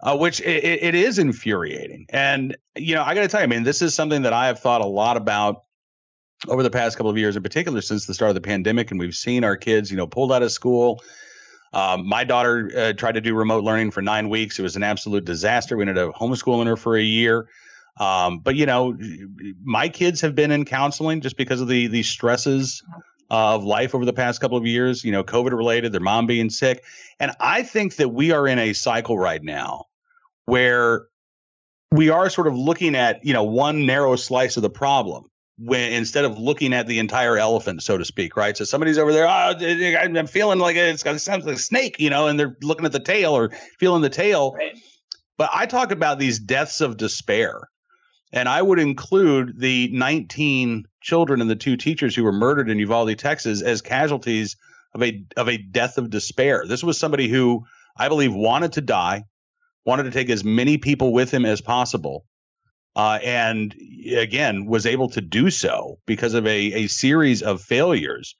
uh, 0.00 0.16
which 0.16 0.40
it, 0.40 0.82
it 0.82 0.94
is 0.94 1.18
infuriating. 1.18 2.06
And 2.10 2.56
you 2.76 2.94
know, 2.94 3.02
I 3.02 3.14
got 3.14 3.22
to 3.22 3.28
tell 3.28 3.40
you, 3.40 3.44
I 3.44 3.48
mean, 3.48 3.62
this 3.62 3.82
is 3.82 3.94
something 3.94 4.22
that 4.22 4.32
I 4.32 4.48
have 4.48 4.60
thought 4.60 4.80
a 4.80 4.86
lot 4.86 5.16
about 5.16 5.64
over 6.48 6.62
the 6.62 6.70
past 6.70 6.96
couple 6.96 7.10
of 7.10 7.16
years, 7.16 7.36
in 7.36 7.42
particular 7.42 7.80
since 7.80 8.06
the 8.06 8.14
start 8.14 8.28
of 8.28 8.34
the 8.34 8.40
pandemic, 8.42 8.90
and 8.90 9.00
we've 9.00 9.14
seen 9.14 9.42
our 9.42 9.56
kids, 9.56 9.90
you 9.90 9.96
know, 9.96 10.06
pulled 10.06 10.32
out 10.32 10.42
of 10.42 10.52
school. 10.52 11.02
Um, 11.72 12.06
my 12.06 12.24
daughter 12.24 12.70
uh, 12.76 12.92
tried 12.92 13.12
to 13.12 13.20
do 13.20 13.34
remote 13.34 13.64
learning 13.64 13.90
for 13.90 14.02
nine 14.02 14.28
weeks. 14.28 14.58
It 14.58 14.62
was 14.62 14.76
an 14.76 14.82
absolute 14.82 15.24
disaster. 15.24 15.76
We 15.76 15.82
ended 15.82 15.98
up 15.98 16.14
homeschooling 16.14 16.66
her 16.66 16.76
for 16.76 16.96
a 16.96 17.02
year. 17.02 17.48
Um, 17.98 18.40
but 18.40 18.56
you 18.56 18.66
know, 18.66 18.96
my 19.62 19.88
kids 19.88 20.20
have 20.20 20.34
been 20.34 20.50
in 20.50 20.64
counseling 20.64 21.20
just 21.20 21.36
because 21.36 21.60
of 21.60 21.68
the 21.68 21.86
the 21.86 22.02
stresses 22.02 22.82
of 23.30 23.64
life 23.64 23.94
over 23.94 24.04
the 24.04 24.12
past 24.12 24.40
couple 24.40 24.56
of 24.56 24.66
years, 24.66 25.04
you 25.04 25.12
know, 25.12 25.24
COVID 25.24 25.52
related, 25.52 25.92
their 25.92 26.00
mom 26.00 26.26
being 26.26 26.50
sick. 26.50 26.84
And 27.18 27.32
I 27.40 27.62
think 27.62 27.96
that 27.96 28.08
we 28.08 28.32
are 28.32 28.46
in 28.46 28.58
a 28.58 28.72
cycle 28.72 29.18
right 29.18 29.42
now 29.42 29.86
where 30.44 31.06
we 31.90 32.10
are 32.10 32.30
sort 32.30 32.46
of 32.46 32.56
looking 32.56 32.94
at, 32.94 33.24
you 33.24 33.32
know, 33.32 33.44
one 33.44 33.86
narrow 33.86 34.16
slice 34.16 34.56
of 34.56 34.62
the 34.62 34.70
problem 34.70 35.24
when 35.58 35.92
instead 35.92 36.24
of 36.24 36.38
looking 36.38 36.74
at 36.74 36.86
the 36.86 36.98
entire 36.98 37.38
elephant, 37.38 37.82
so 37.82 37.96
to 37.96 38.04
speak, 38.04 38.36
right? 38.36 38.56
So 38.56 38.64
somebody's 38.64 38.98
over 38.98 39.12
there, 39.12 39.26
oh, 39.26 39.30
I'm 39.30 40.26
feeling 40.26 40.58
like 40.58 40.76
it's 40.76 41.02
got 41.02 41.14
it 41.14 41.20
sounds 41.20 41.46
like 41.46 41.56
a 41.56 41.58
snake, 41.58 41.98
you 41.98 42.10
know, 42.10 42.26
and 42.26 42.38
they're 42.38 42.56
looking 42.62 42.84
at 42.84 42.92
the 42.92 43.00
tail 43.00 43.36
or 43.36 43.50
feeling 43.78 44.02
the 44.02 44.10
tail. 44.10 44.52
Right. 44.52 44.78
But 45.38 45.50
I 45.52 45.66
talk 45.66 45.90
about 45.92 46.18
these 46.18 46.38
deaths 46.38 46.80
of 46.80 46.96
despair 46.96 47.68
and 48.32 48.48
I 48.48 48.60
would 48.60 48.78
include 48.78 49.58
the 49.58 49.88
19 49.92 50.86
children 51.00 51.40
and 51.40 51.48
the 51.48 51.56
two 51.56 51.76
teachers 51.76 52.14
who 52.14 52.24
were 52.24 52.32
murdered 52.32 52.68
in 52.68 52.78
Uvalde, 52.78 53.18
Texas, 53.18 53.62
as 53.62 53.82
casualties 53.82 54.56
of 54.94 55.02
a 55.02 55.24
of 55.36 55.48
a 55.48 55.58
death 55.58 55.98
of 55.98 56.10
despair. 56.10 56.64
This 56.66 56.82
was 56.82 56.98
somebody 56.98 57.28
who 57.28 57.64
I 57.96 58.08
believe 58.08 58.34
wanted 58.34 58.72
to 58.74 58.80
die, 58.80 59.24
wanted 59.84 60.04
to 60.04 60.10
take 60.10 60.30
as 60.30 60.44
many 60.44 60.78
people 60.78 61.12
with 61.12 61.30
him 61.30 61.44
as 61.44 61.60
possible, 61.60 62.24
uh, 62.96 63.18
and 63.22 63.74
again 64.16 64.66
was 64.66 64.86
able 64.86 65.10
to 65.10 65.20
do 65.20 65.50
so 65.50 65.98
because 66.06 66.34
of 66.34 66.46
a 66.46 66.72
a 66.72 66.86
series 66.88 67.42
of 67.42 67.62
failures. 67.62 68.34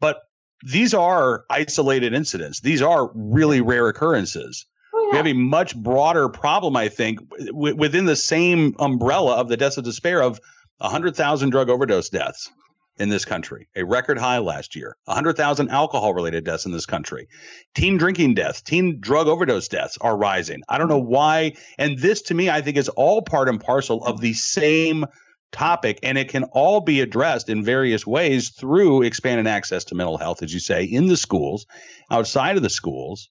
But 0.00 0.20
these 0.64 0.94
are 0.94 1.44
isolated 1.48 2.14
incidents. 2.14 2.60
These 2.60 2.82
are 2.82 3.10
really 3.14 3.60
rare 3.60 3.88
occurrences 3.88 4.66
we 5.12 5.18
have 5.18 5.26
a 5.26 5.34
much 5.34 5.76
broader 5.76 6.28
problem, 6.30 6.74
I 6.74 6.88
think, 6.88 7.20
w- 7.46 7.76
within 7.76 8.06
the 8.06 8.16
same 8.16 8.74
umbrella 8.78 9.36
of 9.36 9.48
the 9.48 9.58
deaths 9.58 9.76
of 9.76 9.84
despair 9.84 10.22
of 10.22 10.40
100,000 10.78 11.50
drug 11.50 11.68
overdose 11.68 12.08
deaths 12.08 12.50
in 12.98 13.10
this 13.10 13.26
country, 13.26 13.68
a 13.76 13.84
record 13.84 14.18
high 14.18 14.38
last 14.38 14.74
year, 14.74 14.96
100,000 15.04 15.68
alcohol 15.68 16.14
related 16.14 16.44
deaths 16.44 16.64
in 16.64 16.72
this 16.72 16.86
country. 16.86 17.28
Teen 17.74 17.98
drinking 17.98 18.34
deaths, 18.34 18.62
teen 18.62 19.00
drug 19.00 19.28
overdose 19.28 19.68
deaths 19.68 19.98
are 20.00 20.16
rising. 20.16 20.62
I 20.68 20.78
don't 20.78 20.88
know 20.88 20.98
why. 20.98 21.54
And 21.78 21.98
this 21.98 22.22
to 22.22 22.34
me, 22.34 22.48
I 22.48 22.62
think 22.62 22.78
is 22.78 22.88
all 22.88 23.20
part 23.22 23.48
and 23.48 23.60
parcel 23.60 24.04
of 24.04 24.20
the 24.20 24.32
same 24.32 25.04
topic 25.52 25.98
and 26.02 26.16
it 26.16 26.30
can 26.30 26.44
all 26.44 26.80
be 26.80 27.02
addressed 27.02 27.50
in 27.50 27.62
various 27.62 28.06
ways 28.06 28.48
through 28.48 29.02
expanded 29.02 29.46
access 29.46 29.84
to 29.84 29.94
mental 29.94 30.16
health 30.16 30.42
as 30.42 30.54
you 30.54 30.58
say 30.58 30.82
in 30.84 31.08
the 31.08 31.16
schools 31.16 31.66
outside 32.10 32.56
of 32.56 32.62
the 32.62 32.70
schools 32.70 33.28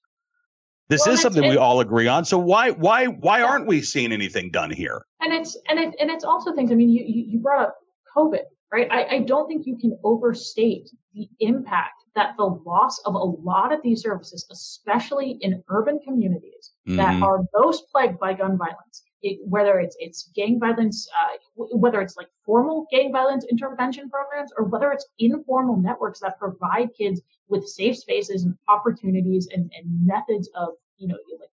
this 0.92 1.06
well, 1.06 1.14
is 1.14 1.22
something 1.22 1.48
we 1.48 1.56
all 1.56 1.80
agree 1.80 2.06
on. 2.06 2.24
So 2.24 2.38
why 2.38 2.70
why 2.70 3.06
why 3.06 3.40
aren't 3.40 3.66
we 3.66 3.80
seeing 3.80 4.12
anything 4.12 4.50
done 4.50 4.70
here? 4.70 5.06
And 5.20 5.32
it's 5.32 5.56
and 5.68 5.78
it 5.78 5.94
and 5.98 6.10
it's 6.10 6.24
also 6.24 6.54
things. 6.54 6.70
I 6.70 6.74
mean, 6.74 6.90
you 6.90 7.02
you 7.06 7.38
brought 7.38 7.68
up 7.68 7.76
COVID, 8.14 8.44
right? 8.70 8.88
I, 8.90 9.16
I 9.16 9.18
don't 9.20 9.48
think 9.48 9.66
you 9.66 9.78
can 9.78 9.98
overstate 10.04 10.90
the 11.14 11.28
impact 11.40 12.04
that 12.14 12.34
the 12.36 12.44
loss 12.44 12.98
of 13.06 13.14
a 13.14 13.18
lot 13.18 13.72
of 13.72 13.80
these 13.82 14.02
services, 14.02 14.46
especially 14.50 15.38
in 15.40 15.64
urban 15.70 15.98
communities 16.00 16.72
mm-hmm. 16.86 16.96
that 16.96 17.22
are 17.22 17.40
most 17.54 17.84
plagued 17.90 18.18
by 18.18 18.34
gun 18.34 18.58
violence, 18.58 19.02
it, 19.22 19.38
whether 19.44 19.78
it's 19.78 19.96
it's 19.98 20.30
gang 20.34 20.60
violence, 20.60 21.08
uh, 21.22 21.64
whether 21.72 22.02
it's 22.02 22.18
like 22.18 22.28
formal 22.44 22.86
gang 22.90 23.12
violence 23.12 23.46
intervention 23.50 24.10
programs, 24.10 24.52
or 24.58 24.64
whether 24.64 24.92
it's 24.92 25.06
informal 25.18 25.76
networks 25.76 26.20
that 26.20 26.38
provide 26.38 26.90
kids 26.94 27.22
with 27.48 27.66
safe 27.66 27.96
spaces 27.96 28.44
and 28.44 28.54
opportunities 28.68 29.48
and, 29.52 29.72
and 29.76 30.06
methods 30.06 30.50
of 30.54 30.70
you 31.02 31.08
know, 31.08 31.18
like 31.40 31.50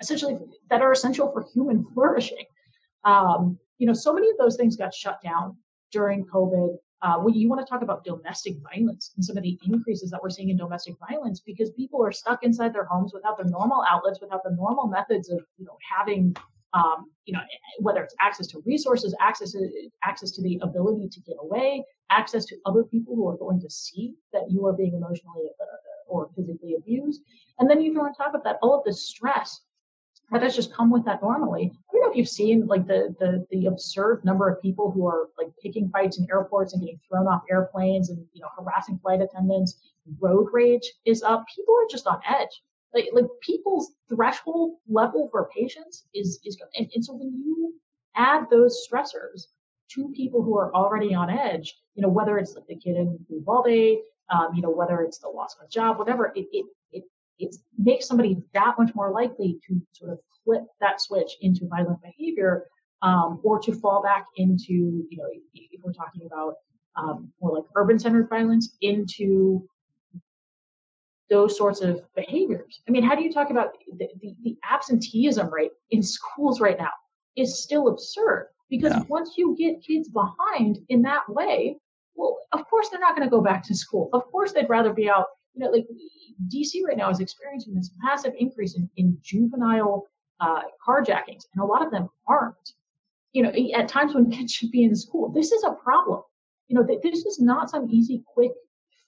essentially 0.00 0.36
that 0.68 0.82
are 0.82 0.92
essential 0.92 1.30
for 1.32 1.46
human 1.54 1.84
flourishing. 1.94 2.44
Um, 3.04 3.58
you 3.78 3.86
know, 3.86 3.92
so 3.92 4.12
many 4.12 4.28
of 4.28 4.36
those 4.38 4.56
things 4.56 4.76
got 4.76 4.92
shut 4.92 5.20
down 5.22 5.56
during 5.92 6.26
COVID. 6.26 6.76
Uh, 7.00 7.18
when 7.18 7.34
you 7.34 7.48
want 7.48 7.64
to 7.64 7.70
talk 7.70 7.82
about 7.82 8.02
domestic 8.04 8.56
violence 8.72 9.12
and 9.14 9.24
some 9.24 9.36
of 9.36 9.44
the 9.44 9.56
increases 9.64 10.10
that 10.10 10.20
we're 10.20 10.30
seeing 10.30 10.48
in 10.48 10.56
domestic 10.56 10.96
violence, 11.08 11.38
because 11.38 11.70
people 11.70 12.04
are 12.04 12.10
stuck 12.10 12.42
inside 12.42 12.74
their 12.74 12.86
homes 12.86 13.12
without 13.14 13.36
their 13.36 13.46
normal 13.46 13.84
outlets, 13.88 14.20
without 14.20 14.42
the 14.42 14.50
normal 14.50 14.88
methods 14.88 15.30
of, 15.30 15.38
you 15.58 15.64
know, 15.64 15.76
having, 15.96 16.34
um, 16.74 17.10
you 17.24 17.32
know, 17.32 17.40
whether 17.78 18.02
it's 18.02 18.14
access 18.20 18.46
to 18.48 18.62
resources, 18.66 19.14
access 19.20 19.52
to 19.52 19.68
access 20.04 20.30
to 20.32 20.42
the 20.42 20.58
ability 20.62 21.08
to 21.08 21.20
get 21.20 21.36
away, 21.40 21.84
access 22.10 22.44
to 22.46 22.56
other 22.66 22.84
people 22.84 23.14
who 23.14 23.28
are 23.28 23.36
going 23.36 23.60
to 23.60 23.70
see 23.70 24.14
that 24.32 24.50
you 24.50 24.66
are 24.66 24.72
being 24.72 24.94
emotionally 24.94 25.50
uh, 25.60 25.64
or 26.06 26.30
physically 26.36 26.74
abused. 26.74 27.22
And 27.58 27.68
then 27.68 27.80
you 27.80 27.92
throw 27.92 28.04
on 28.04 28.14
top 28.14 28.34
of 28.34 28.42
that 28.44 28.58
all 28.62 28.78
of 28.78 28.84
the 28.84 28.92
stress 28.92 29.60
that 30.30 30.42
has 30.42 30.54
just 30.54 30.74
come 30.74 30.90
with 30.90 31.04
that 31.06 31.22
normally. 31.22 31.72
I 31.72 31.92
don't 31.92 32.02
know 32.02 32.10
if 32.10 32.16
you've 32.16 32.28
seen 32.28 32.66
like 32.66 32.86
the, 32.86 33.14
the 33.18 33.46
the 33.50 33.66
absurd 33.66 34.24
number 34.24 34.48
of 34.48 34.60
people 34.60 34.90
who 34.90 35.06
are 35.06 35.28
like 35.38 35.48
picking 35.62 35.88
fights 35.88 36.18
in 36.18 36.26
airports 36.30 36.74
and 36.74 36.82
getting 36.82 37.00
thrown 37.08 37.26
off 37.26 37.42
airplanes 37.50 38.10
and 38.10 38.24
you 38.32 38.42
know 38.42 38.48
harassing 38.58 38.98
flight 38.98 39.22
attendants. 39.22 39.78
Road 40.20 40.48
rage 40.52 40.92
is 41.06 41.22
up. 41.22 41.44
People 41.54 41.74
are 41.74 41.88
just 41.90 42.06
on 42.06 42.20
edge. 42.28 42.62
Like 42.94 43.06
like 43.12 43.26
people's 43.42 43.92
threshold 44.08 44.76
level 44.88 45.28
for 45.30 45.50
patience 45.54 46.06
is 46.14 46.40
is 46.44 46.58
and, 46.74 46.88
and 46.94 47.04
so 47.04 47.14
when 47.14 47.32
you 47.32 47.74
add 48.16 48.44
those 48.50 48.86
stressors 48.88 49.46
to 49.90 50.12
people 50.14 50.42
who 50.42 50.56
are 50.58 50.74
already 50.74 51.14
on 51.14 51.30
edge, 51.30 51.74
you 51.94 52.02
know, 52.02 52.08
whether 52.08 52.38
it's 52.38 52.54
like 52.54 52.66
the 52.66 52.76
kid 52.76 52.96
in 52.96 53.18
Uvalde, 53.30 53.98
um, 54.30 54.48
you 54.54 54.62
know, 54.62 54.70
whether 54.70 55.00
it's 55.02 55.18
the 55.18 55.28
loss 55.28 55.56
of 55.58 55.66
a 55.66 55.70
job, 55.70 55.98
whatever, 55.98 56.32
it, 56.34 56.46
it, 56.52 56.66
it, 56.92 57.04
it 57.38 57.56
makes 57.78 58.06
somebody 58.06 58.36
that 58.52 58.74
much 58.78 58.94
more 58.94 59.10
likely 59.12 59.58
to 59.66 59.80
sort 59.92 60.12
of 60.12 60.18
flip 60.44 60.64
that 60.80 61.00
switch 61.00 61.32
into 61.40 61.66
violent 61.68 62.00
behavior, 62.02 62.66
um, 63.02 63.40
or 63.42 63.58
to 63.60 63.72
fall 63.72 64.02
back 64.02 64.26
into, 64.36 65.06
you 65.08 65.16
know, 65.16 65.24
if 65.54 65.80
we're 65.82 65.92
talking 65.92 66.26
about 66.26 66.54
um, 66.96 67.32
more 67.40 67.54
like 67.54 67.64
urban 67.76 67.98
centered 67.98 68.28
violence, 68.28 68.76
into 68.80 69.66
those 71.30 71.56
sorts 71.56 71.80
of 71.80 72.00
behaviors. 72.14 72.80
I 72.88 72.90
mean, 72.90 73.02
how 73.02 73.14
do 73.14 73.22
you 73.22 73.32
talk 73.32 73.50
about 73.50 73.72
the, 73.98 74.08
the, 74.20 74.34
the 74.42 74.56
absenteeism 74.68 75.52
rate 75.52 75.72
in 75.90 76.02
schools 76.02 76.60
right 76.60 76.78
now 76.78 76.90
is 77.36 77.62
still 77.62 77.88
absurd 77.88 78.48
because 78.70 78.92
yeah. 78.92 79.02
once 79.08 79.34
you 79.36 79.56
get 79.56 79.82
kids 79.82 80.08
behind 80.08 80.78
in 80.88 81.02
that 81.02 81.28
way, 81.28 81.78
well, 82.14 82.38
of 82.52 82.68
course 82.68 82.88
they're 82.88 83.00
not 83.00 83.14
going 83.14 83.26
to 83.26 83.30
go 83.30 83.40
back 83.40 83.62
to 83.64 83.74
school. 83.74 84.10
Of 84.12 84.24
course 84.30 84.52
they'd 84.52 84.68
rather 84.68 84.92
be 84.92 85.08
out. 85.08 85.26
You 85.54 85.64
know, 85.64 85.70
like 85.70 85.86
DC 86.52 86.82
right 86.86 86.96
now 86.96 87.10
is 87.10 87.20
experiencing 87.20 87.74
this 87.74 87.90
massive 88.02 88.32
increase 88.38 88.76
in, 88.76 88.88
in 88.96 89.18
juvenile 89.22 90.06
uh, 90.40 90.62
carjackings, 90.86 91.46
and 91.52 91.62
a 91.62 91.64
lot 91.64 91.84
of 91.84 91.90
them 91.90 92.08
aren't. 92.26 92.72
You 93.32 93.42
know, 93.42 93.52
at 93.74 93.88
times 93.88 94.14
when 94.14 94.30
kids 94.32 94.52
should 94.52 94.70
be 94.70 94.84
in 94.84 94.94
school, 94.94 95.30
this 95.30 95.52
is 95.52 95.64
a 95.64 95.72
problem. 95.72 96.22
You 96.68 96.76
know, 96.76 96.86
this 97.02 97.24
is 97.24 97.40
not 97.40 97.70
some 97.70 97.88
easy, 97.90 98.22
quick 98.34 98.52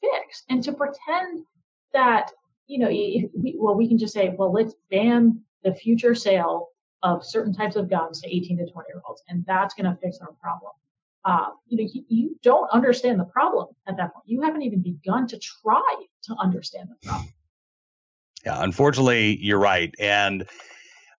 fix. 0.01 0.45
And 0.49 0.63
to 0.65 0.73
pretend 0.73 1.45
that, 1.93 2.31
you 2.67 2.79
know, 2.79 2.89
we, 2.89 3.57
well, 3.59 3.75
we 3.75 3.89
can 3.89 3.99
just 3.99 4.15
say, 4.15 4.35
well, 4.37 4.53
let's 4.53 4.75
ban 4.91 5.41
the 5.65 5.75
future 5.75 6.15
sale 6.15 6.69
of 7.03 7.25
certain 7.25 7.53
types 7.53 7.77
of 7.77 7.89
guns 7.89 8.21
to 8.21 8.29
18 8.29 8.59
to 8.59 8.71
20 8.71 8.89
year 8.89 9.03
olds, 9.07 9.23
and 9.29 9.45
that's 9.47 9.75
going 9.75 9.91
to 9.91 9.99
fix 10.01 10.19
our 10.21 10.33
problem 10.41 10.73
uh, 11.25 11.47
you 11.67 11.79
know, 11.79 11.91
you, 11.93 12.05
you 12.09 12.39
don't 12.43 12.69
understand 12.71 13.21
the 13.21 13.25
problem 13.25 13.69
at 13.87 13.97
that 13.97 14.13
point. 14.15 14.25
You 14.27 14.43
haven't 14.43 14.63
even 14.63 14.83
begun 14.83 15.27
to 15.29 15.39
try 15.39 15.95
to 16.25 16.35
understand 16.37 16.89
the 16.89 17.09
problem. 17.09 17.33
Yeah, 18.45 18.63
unfortunately, 18.63 19.37
you're 19.41 19.59
right. 19.59 19.95
And 19.99 20.47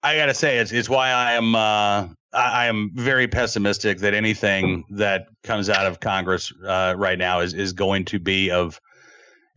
I 0.01 0.15
got 0.15 0.25
to 0.27 0.34
say, 0.34 0.57
it's 0.57 0.71
it's 0.71 0.89
why 0.89 1.10
I 1.10 1.34
am 1.34 1.53
uh, 1.53 2.07
I 2.34 2.65
am 2.65 2.91
very 2.95 3.27
pessimistic 3.27 3.99
that 3.99 4.15
anything 4.15 4.86
that 4.89 5.27
comes 5.43 5.69
out 5.69 5.86
of 5.86 5.99
Congress 5.99 6.51
uh, 6.65 6.95
right 6.97 7.19
now 7.19 7.41
is 7.41 7.53
is 7.53 7.73
going 7.73 8.05
to 8.05 8.19
be 8.19 8.49
of 8.49 8.81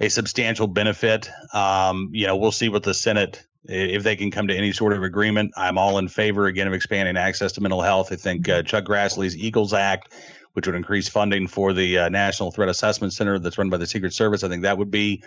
a 0.00 0.09
substantial 0.09 0.66
benefit. 0.66 1.30
Um, 1.52 2.11
you 2.12 2.26
know, 2.26 2.37
we'll 2.37 2.52
see 2.52 2.68
what 2.68 2.83
the 2.83 2.94
Senate 2.94 3.44
if 3.66 4.02
they 4.02 4.16
can 4.16 4.30
come 4.30 4.48
to 4.48 4.54
any 4.54 4.72
sort 4.72 4.92
of 4.92 5.02
agreement. 5.02 5.52
I'm 5.57 5.78
all 5.78 5.98
in 5.98 6.09
favor 6.09 6.46
again 6.46 6.66
of 6.66 6.74
expanding 6.74 7.16
access 7.16 7.52
to 7.52 7.61
mental 7.62 7.80
health. 7.80 8.12
I 8.12 8.16
think 8.16 8.48
uh, 8.48 8.62
Chuck 8.62 8.85
Grassley's 8.85 9.37
Eagles 9.37 9.72
Act, 9.72 10.12
which 10.52 10.66
would 10.66 10.76
increase 10.76 11.09
funding 11.09 11.46
for 11.46 11.72
the 11.72 11.98
uh, 11.98 12.09
National 12.11 12.50
Threat 12.50 12.68
Assessment 12.68 13.12
Center 13.12 13.38
that's 13.38 13.57
run 13.57 13.70
by 13.70 13.78
the 13.78 13.87
Secret 13.87 14.12
Service, 14.12 14.44
I 14.44 14.48
think 14.48 14.62
that 14.62 14.76
would 14.76 14.90
be 14.90 15.22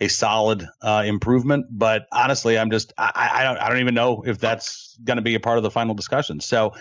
a 0.00 0.08
solid 0.08 0.66
uh, 0.80 1.02
improvement. 1.04 1.66
But 1.70 2.06
honestly, 2.12 2.56
I'm 2.56 2.70
just 2.70 2.92
I, 2.96 3.30
I 3.34 3.44
don't 3.44 3.58
I 3.58 3.68
don't 3.68 3.80
even 3.80 3.94
know 3.94 4.22
if 4.24 4.38
that's 4.38 4.96
going 5.02 5.16
to 5.16 5.22
be 5.22 5.34
a 5.34 5.40
part 5.40 5.56
of 5.58 5.64
the 5.64 5.70
final 5.70 5.94
discussion. 5.94 6.40
So. 6.40 6.74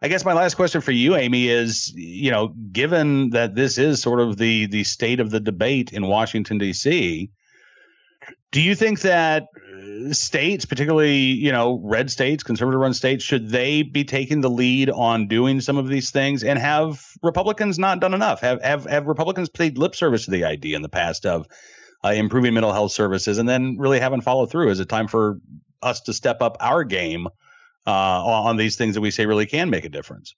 I 0.00 0.08
guess 0.08 0.24
my 0.24 0.32
last 0.32 0.54
question 0.54 0.80
for 0.80 0.92
you, 0.92 1.16
Amy, 1.16 1.48
is 1.48 1.92
you 1.94 2.30
know, 2.30 2.48
given 2.48 3.30
that 3.30 3.54
this 3.54 3.78
is 3.78 4.00
sort 4.00 4.20
of 4.20 4.36
the 4.36 4.66
the 4.66 4.84
state 4.84 5.20
of 5.20 5.30
the 5.30 5.40
debate 5.40 5.92
in 5.92 6.06
Washington 6.06 6.58
D.C., 6.58 7.30
do 8.52 8.60
you 8.60 8.74
think 8.74 9.00
that 9.00 9.48
uh, 9.54 10.12
states, 10.12 10.64
particularly 10.64 11.16
you 11.16 11.50
know 11.50 11.80
red 11.82 12.10
states, 12.10 12.44
conservative-run 12.44 12.94
states, 12.94 13.24
should 13.24 13.48
they 13.48 13.82
be 13.82 14.04
taking 14.04 14.40
the 14.40 14.50
lead 14.50 14.88
on 14.88 15.26
doing 15.26 15.60
some 15.60 15.76
of 15.76 15.88
these 15.88 16.10
things? 16.10 16.44
And 16.44 16.58
have 16.58 17.04
Republicans 17.22 17.78
not 17.78 17.98
done 18.00 18.14
enough? 18.14 18.40
Have 18.40 18.62
have, 18.62 18.84
have 18.84 19.06
Republicans 19.06 19.48
paid 19.48 19.78
lip 19.78 19.96
service 19.96 20.26
to 20.26 20.30
the 20.30 20.44
idea 20.44 20.76
in 20.76 20.82
the 20.82 20.88
past 20.88 21.26
of 21.26 21.48
uh, 22.04 22.10
improving 22.10 22.54
mental 22.54 22.72
health 22.72 22.92
services, 22.92 23.38
and 23.38 23.48
then 23.48 23.76
really 23.78 23.98
haven't 23.98 24.20
followed 24.20 24.50
through. 24.50 24.70
Is 24.70 24.78
it 24.78 24.88
time 24.88 25.08
for 25.08 25.40
us 25.82 26.02
to 26.02 26.12
step 26.12 26.40
up 26.40 26.56
our 26.60 26.84
game 26.84 27.28
uh, 27.86 28.24
on 28.24 28.56
these 28.56 28.76
things 28.76 28.94
that 28.94 29.00
we 29.00 29.10
say 29.10 29.26
really 29.26 29.46
can 29.46 29.70
make 29.70 29.84
a 29.84 29.88
difference? 29.88 30.34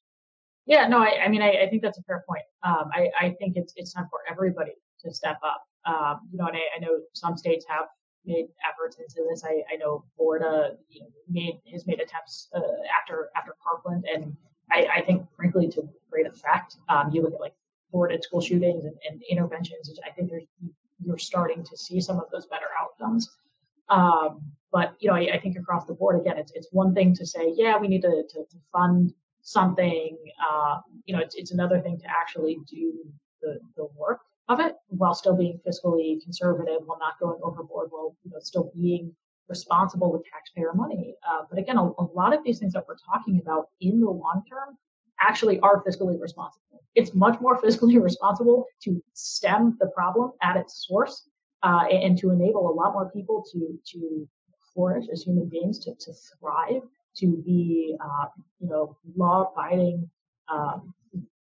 Yeah, 0.66 0.86
no, 0.86 0.98
I, 0.98 1.24
I 1.24 1.28
mean, 1.28 1.42
I, 1.42 1.64
I, 1.64 1.68
think 1.68 1.82
that's 1.82 1.98
a 1.98 2.02
fair 2.02 2.24
point. 2.28 2.44
Um, 2.62 2.90
I, 2.94 3.10
I, 3.18 3.30
think 3.40 3.56
it's 3.56 3.72
it's 3.76 3.92
time 3.92 4.06
for 4.10 4.20
everybody 4.30 4.72
to 5.00 5.12
step 5.12 5.38
up. 5.42 5.64
Um, 5.84 6.20
you 6.30 6.38
know, 6.38 6.46
and 6.46 6.56
I, 6.56 6.78
know 6.80 7.00
some 7.12 7.36
states 7.36 7.64
have 7.68 7.86
made 8.24 8.46
efforts 8.68 8.96
into 8.98 9.26
this. 9.28 9.42
I, 9.44 9.76
know 9.76 10.04
Florida 10.16 10.76
you 10.88 11.00
know, 11.00 11.06
made 11.28 11.58
has 11.72 11.86
made 11.86 12.00
attempts 12.00 12.48
uh, 12.54 12.60
after 13.00 13.30
after 13.34 13.56
Parkland, 13.64 14.04
and 14.12 14.36
I, 14.70 15.02
think 15.04 15.26
frankly 15.34 15.68
to 15.70 15.88
great 16.10 16.26
effect. 16.26 16.76
Um, 16.88 17.10
you 17.10 17.22
look 17.22 17.34
at 17.34 17.40
like 17.40 17.54
Florida 17.90 18.22
school 18.22 18.40
shootings 18.40 18.84
and, 18.84 18.94
and 19.08 19.22
interventions. 19.28 19.90
I 20.06 20.10
think 20.10 20.30
there's 20.30 20.44
you're 21.04 21.18
starting 21.18 21.64
to 21.64 21.76
see 21.76 22.00
some 22.00 22.18
of 22.18 22.26
those 22.30 22.46
better 22.46 22.66
outcomes. 22.78 23.30
Um, 23.88 24.42
but 24.72 24.94
you 25.00 25.10
know, 25.10 25.16
I, 25.16 25.34
I, 25.34 25.40
think 25.40 25.56
across 25.56 25.84
the 25.86 25.94
board, 25.94 26.20
again, 26.20 26.38
it's 26.38 26.52
it's 26.54 26.68
one 26.70 26.94
thing 26.94 27.14
to 27.16 27.26
say, 27.26 27.52
yeah, 27.56 27.76
we 27.78 27.88
need 27.88 28.02
to, 28.02 28.22
to, 28.28 28.38
to 28.38 28.56
fund 28.72 29.12
something. 29.42 30.16
Uh, 30.48 30.78
you 31.06 31.14
know, 31.14 31.20
it's 31.20 31.34
it's 31.34 31.50
another 31.50 31.80
thing 31.80 31.98
to 31.98 32.06
actually 32.08 32.58
do 32.70 32.92
the 33.42 33.58
the 33.76 33.88
work 33.96 34.20
of 34.48 34.60
it 34.60 34.76
while 34.88 35.14
still 35.14 35.36
being 35.36 35.60
fiscally 35.66 36.22
conservative, 36.22 36.82
while 36.84 36.98
not 36.98 37.18
going 37.18 37.40
overboard, 37.42 37.88
while 37.90 38.16
you 38.24 38.30
know 38.30 38.38
still 38.40 38.72
being 38.74 39.14
responsible 39.48 40.12
with 40.12 40.22
taxpayer 40.32 40.72
money. 40.74 41.14
Uh, 41.28 41.42
but 41.50 41.58
again, 41.58 41.76
a, 41.76 41.82
a 41.82 42.06
lot 42.14 42.32
of 42.32 42.44
these 42.44 42.58
things 42.60 42.72
that 42.72 42.84
we're 42.86 42.96
talking 43.12 43.40
about 43.42 43.68
in 43.80 44.00
the 44.00 44.08
long 44.08 44.42
term 44.48 44.76
actually 45.20 45.58
are 45.60 45.82
fiscally 45.82 46.18
responsible. 46.20 46.82
It's 46.94 47.14
much 47.14 47.40
more 47.40 47.60
fiscally 47.62 48.00
responsible 48.00 48.66
to 48.84 49.02
stem 49.14 49.76
the 49.80 49.88
problem 49.88 50.32
at 50.42 50.56
its 50.56 50.86
source 50.86 51.28
uh, 51.62 51.84
and 51.90 52.16
to 52.18 52.30
enable 52.30 52.70
a 52.70 52.74
lot 52.74 52.92
more 52.92 53.10
people 53.10 53.44
to 53.52 53.78
to 53.92 54.28
flourish 54.74 55.06
as 55.12 55.22
human 55.22 55.48
beings, 55.48 55.78
to, 55.80 55.94
to 55.94 56.12
thrive, 56.12 56.82
to 57.16 57.42
be 57.44 57.96
uh, 58.02 58.26
you 58.60 58.68
know 58.68 58.96
law-abiding 59.16 60.08
um, 60.48 60.94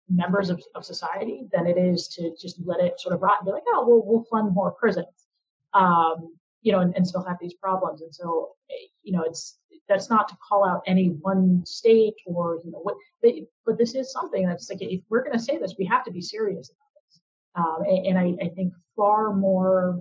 members 0.09 0.51
of, 0.51 0.63
of 0.75 0.85
society 0.85 1.47
than 1.53 1.67
it 1.67 1.79
is 1.79 2.09
to 2.09 2.35
just 2.41 2.59
let 2.65 2.81
it 2.81 3.01
sort 3.01 3.15
of 3.15 3.23
rot 3.23 3.39
and 3.41 3.47
be 3.47 3.53
like, 3.53 3.63
oh, 3.69 3.85
we'll 3.87 4.03
we'll 4.05 4.25
fund 4.25 4.55
more 4.55 4.73
prisons, 4.73 5.27
um, 5.73 6.37
you 6.63 6.73
know, 6.73 6.81
and, 6.81 6.95
and 6.97 7.07
still 7.07 7.25
have 7.25 7.39
these 7.41 7.55
problems. 7.55 8.03
And 8.03 8.15
so, 8.15 8.51
eh, 8.71 8.87
you 9.03 9.13
know, 9.13 9.23
it's 9.23 9.59
that's 9.89 10.11
not 10.11 10.29
to 10.29 10.37
call 10.47 10.67
out 10.67 10.83
any 10.87 11.09
one 11.09 11.65
state 11.67 12.15
or 12.27 12.61
you 12.65 12.71
know 12.71 12.79
what 12.79 12.97
they, 13.23 13.47
but 13.67 13.79
this 13.79 13.95
is 13.95 14.13
something 14.13 14.47
that's 14.47 14.71
like 14.71 14.83
if 14.83 15.01
we're 15.09 15.23
going 15.23 15.37
to 15.37 15.43
say 15.43 15.59
this 15.59 15.75
we 15.79 15.85
have 15.85 16.05
to 16.05 16.11
be 16.11 16.21
serious 16.21 16.71
about 16.71 16.89
this 17.05 17.21
um, 17.55 17.83
and, 17.87 18.07
and 18.07 18.19
I, 18.19 18.47
I, 18.47 18.49
think 18.51 18.73
far 18.97 19.35
more 19.35 20.01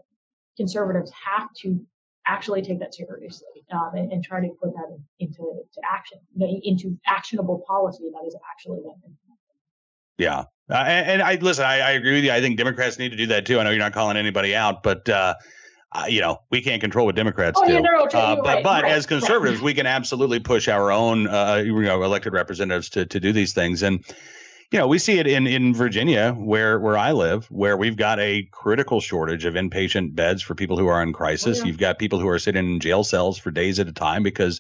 conservatives 0.56 1.12
have 1.12 1.50
to 1.62 1.86
actually 2.26 2.62
take 2.62 2.80
that 2.80 2.94
seriously 2.94 3.66
um, 3.74 3.92
and, 3.96 4.12
and, 4.12 4.24
try 4.24 4.40
to 4.40 4.48
put 4.62 4.74
that 4.74 4.86
in, 4.90 5.04
into 5.20 5.62
to 5.74 5.82
action 5.90 6.18
into 6.64 6.98
actionable 7.06 7.64
policy 7.68 8.10
that 8.14 8.26
is 8.26 8.36
actually 8.50 8.80
then 8.84 9.18
yeah 10.18 10.44
uh, 10.70 10.76
and, 10.76 11.12
and, 11.12 11.22
I 11.22 11.36
listen. 11.36 11.66
I, 11.66 11.80
I, 11.80 11.92
agree 11.92 12.14
with 12.14 12.24
you. 12.24 12.32
I 12.32 12.40
think 12.40 12.58
Democrats 12.58 12.98
need 12.98 13.10
to 13.10 13.18
do 13.18 13.28
that 13.28 13.46
too. 13.46 13.60
I 13.60 13.64
know 13.64 13.72
you're 13.72 13.80
not 13.80 13.92
calling 13.92 14.16
anybody 14.16 14.56
out, 14.56 14.82
but 14.82 15.10
uh, 15.10 15.36
uh, 15.92 16.06
you 16.08 16.22
know, 16.22 16.40
we 16.50 16.62
can't 16.62 16.82
control 16.82 17.06
what 17.06 17.16
Democrats 17.16 17.60
oh, 17.62 17.68
do. 17.68 17.74
Yeah, 17.74 17.80
no, 17.82 18.06
uh, 18.06 18.36
but 18.38 18.46
right, 18.46 18.64
but 18.64 18.84
right, 18.84 18.92
as 18.94 19.06
conservatives, 19.06 19.60
right. 19.60 19.66
we 19.66 19.74
can 19.74 19.86
absolutely 19.86 20.40
push 20.40 20.68
our 20.68 20.92
own 20.92 21.28
uh, 21.28 21.62
you 21.64 21.82
know 21.82 22.02
elected 22.04 22.34
representatives 22.34 22.90
to 22.92 23.06
to 23.06 23.20
do 23.20 23.34
these 23.34 23.54
things. 23.54 23.84
And 23.84 24.04
you 24.74 24.80
know, 24.80 24.88
we 24.88 25.00
see 25.00 25.20
it 25.20 25.28
in 25.28 25.48
in 25.48 25.74
Virginia, 25.74 26.34
where 26.34 26.80
where 26.80 26.98
I 26.98 27.14
live, 27.14 27.46
where 27.46 27.78
we've 27.78 27.96
got 27.96 28.20
a 28.20 28.44
critical 28.52 29.00
shortage 29.00 29.46
of 29.46 29.54
inpatient 29.54 30.16
beds 30.16 30.42
for 30.42 30.56
people 30.56 30.78
who 30.78 30.88
are 30.88 31.02
in 31.02 31.14
crisis. 31.14 31.60
Oh, 31.60 31.62
yeah. 31.62 31.68
You've 31.68 31.78
got 31.78 32.00
people 32.00 32.20
who 32.20 32.28
are 32.28 32.40
sitting 32.40 32.74
in 32.74 32.80
jail 32.80 33.04
cells 33.04 33.38
for 33.38 33.52
days 33.52 33.80
at 33.80 33.88
a 33.88 33.94
time 33.94 34.24
because 34.24 34.60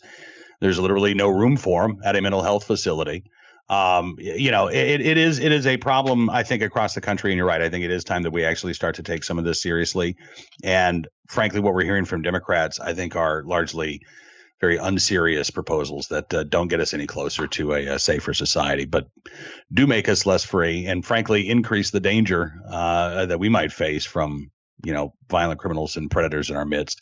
there's 0.62 0.80
literally 0.80 1.13
no 1.13 1.28
room 1.28 1.58
for 1.58 1.82
them 1.82 1.99
at 2.06 2.15
a 2.15 2.21
mental 2.21 2.41
health 2.41 2.63
facility 2.63 3.26
um, 3.69 4.17
you 4.19 4.52
know, 4.52 4.67
it, 4.67 5.02
it 5.02 5.17
is 5.17 5.39
it 5.39 5.52
is 5.52 5.65
a 5.65 5.78
problem 5.78 6.30
I 6.30 6.43
think 6.43 6.62
across 6.62 6.93
the 6.93 7.02
country, 7.02 7.32
and 7.32 7.38
you're 7.38 7.47
right. 7.47 7.62
I 7.62 7.69
think 7.69 7.86
it 7.86 7.91
is 7.91 8.04
time 8.04 8.23
that 8.23 8.32
we 8.32 8.43
actually 8.43 8.73
start 8.73 8.95
to 8.95 9.04
take 9.04 9.23
some 9.23 9.39
of 9.39 9.45
this 9.45 9.62
seriously. 9.62 10.17
And 10.63 11.08
frankly, 11.28 11.62
what 11.62 11.73
we're 11.73 11.84
hearing 11.86 12.06
from 12.06 12.21
Democrats, 12.21 12.80
I 12.80 12.93
think, 12.93 13.15
are 13.15 13.43
largely 13.43 14.02
very 14.63 14.78
unserious 14.78 15.49
proposals 15.49 16.08
that 16.08 16.34
uh, 16.34 16.43
don't 16.43 16.69
get 16.69 16.80
us 16.80 16.93
any 16.93 17.06
closer 17.06 17.47
to 17.47 17.73
a, 17.73 17.86
a, 17.86 17.99
safer 17.99 18.34
society, 18.34 18.86
but 18.86 19.10
do 19.73 19.86
make 19.86 20.08
us 20.08 20.26
less 20.26 20.45
free, 20.45 20.86
and 20.86 21.06
frankly, 21.06 21.49
increase 21.49 21.91
the 21.91 21.99
danger 21.99 22.54
uh, 22.69 23.26
that 23.26 23.41
we 23.41 23.49
might 23.49 23.73
face 23.73 24.06
from 24.06 24.49
you 24.86 24.93
know 24.93 25.13
violent 25.30 25.60
criminals 25.60 25.97
and 25.97 26.10
predators 26.10 26.49
in 26.49 26.56
our 26.56 26.63
midst. 26.63 27.02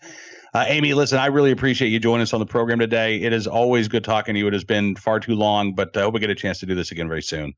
Uh, 0.56 0.66
Amy, 0.68 0.96
listen, 0.96 1.20
I 1.20 1.28
really 1.28 1.52
appreciate 1.52 1.90
you 1.90 2.00
joining 2.00 2.24
us 2.24 2.34
on 2.34 2.40
the 2.40 2.48
program 2.48 2.80
today. 2.80 3.22
It 3.22 3.32
is 3.32 3.46
always 3.46 3.88
good 3.88 4.04
talking 4.04 4.34
to 4.34 4.40
you. 4.40 4.48
It 4.48 4.54
has 4.54 4.64
been 4.64 4.96
far 4.96 5.20
too 5.20 5.36
long, 5.36 5.76
but 5.76 5.96
I 5.96 6.02
hope 6.02 6.16
we 6.16 6.20
get 6.20 6.32
a 6.32 6.36
chance 6.36 6.62
to 6.62 6.66
do 6.66 6.74
this 6.74 6.92
again 6.92 7.08
very 7.08 7.22
soon. 7.22 7.54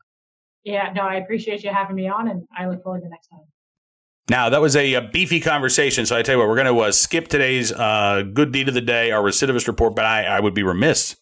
Yeah, 0.65 0.91
no, 0.93 1.03
I 1.03 1.15
appreciate 1.15 1.63
you 1.63 1.71
having 1.73 1.95
me 1.95 2.09
on, 2.09 2.27
and 2.27 2.45
I 2.57 2.67
look 2.67 2.83
forward 2.83 3.03
to 3.03 3.07
next 3.07 3.27
time. 3.27 3.52
Now, 4.29 4.49
that 4.49 4.61
was 4.61 4.75
a, 4.75 4.93
a, 4.93 5.01
beefy 5.01 5.41
conversation. 5.41 6.05
So 6.05 6.15
I 6.15 6.21
tell 6.21 6.35
you 6.35 6.39
what, 6.39 6.47
we're 6.47 6.55
going 6.55 6.73
to 6.73 6.79
uh, 6.79 6.91
skip 6.91 7.27
today's 7.27 7.73
uh, 7.73 8.23
good 8.33 8.53
deed 8.53 8.69
of 8.69 8.73
the 8.73 8.81
day, 8.81 9.11
our 9.11 9.21
recidivist 9.21 9.67
report, 9.67 9.95
but 9.95 10.05
I, 10.05 10.23
I 10.23 10.39
would 10.39 10.53
be 10.53 10.63
remiss 10.63 11.17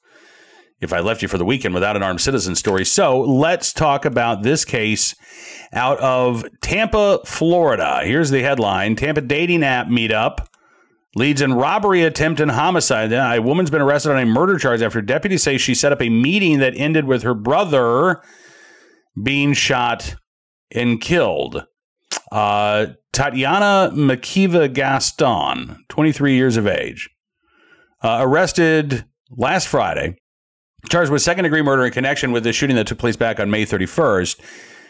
if 0.82 0.94
I 0.94 1.00
left 1.00 1.22
you 1.22 1.28
for 1.28 1.38
the 1.38 1.46
weekend 1.46 1.74
without 1.74 1.96
an 1.96 2.04
armed 2.04 2.22
citizen 2.22 2.56
story. 2.56 2.86
So 2.86 3.22
let's 3.22 3.74
talk 3.74 4.06
about 4.06 4.44
this 4.44 4.66
case 4.66 5.16
out 5.74 6.00
of 6.00 6.46
Tampa, 6.62 7.20
Florida. 7.26 8.02
Here's 8.04 8.30
the 8.30 8.44
headline 8.44 8.96
Tampa 8.96 9.22
dating 9.22 9.64
app 9.64 9.88
meetup 9.88 10.48
leads 11.16 11.42
in 11.42 11.54
robbery 11.54 12.04
attempt 12.04 12.40
and 12.40 12.52
homicide. 12.52 13.12
A 13.12 13.42
woman's 13.42 13.70
been 13.70 13.82
arrested 13.82 14.12
on 14.12 14.20
a 14.20 14.26
murder 14.26 14.58
charge 14.58 14.82
after 14.82 15.02
deputies 15.02 15.44
say 15.44 15.58
she 15.58 15.76
set 15.76 15.92
up 15.92 16.02
a 16.02 16.10
meeting 16.10 16.60
that 16.60 16.74
ended 16.76 17.06
with 17.06 17.24
her 17.24 17.34
brother 17.34 18.22
being 19.22 19.54
shot 19.54 20.16
and 20.72 21.02
killed. 21.02 21.66
Uh, 22.32 22.88
Tatiana 23.12 23.92
Makiva 23.94 24.72
Gaston, 24.72 25.84
23 25.90 26.36
years 26.36 26.56
of 26.56 26.66
age, 26.66 27.10
uh, 28.04 28.20
arrested 28.22 29.06
last 29.32 29.68
Friday, 29.68 30.16
charged 30.90 31.12
with 31.12 31.22
second 31.22 31.44
degree 31.44 31.62
murder 31.62 31.86
in 31.86 31.92
connection 31.92 32.32
with 32.32 32.44
the 32.44 32.54
shooting 32.54 32.78
that 32.78 32.88
took 32.88 33.00
place 33.00 33.18
back 33.18 33.40
on 33.40 33.50
May 33.52 33.66
31st. 33.66 34.40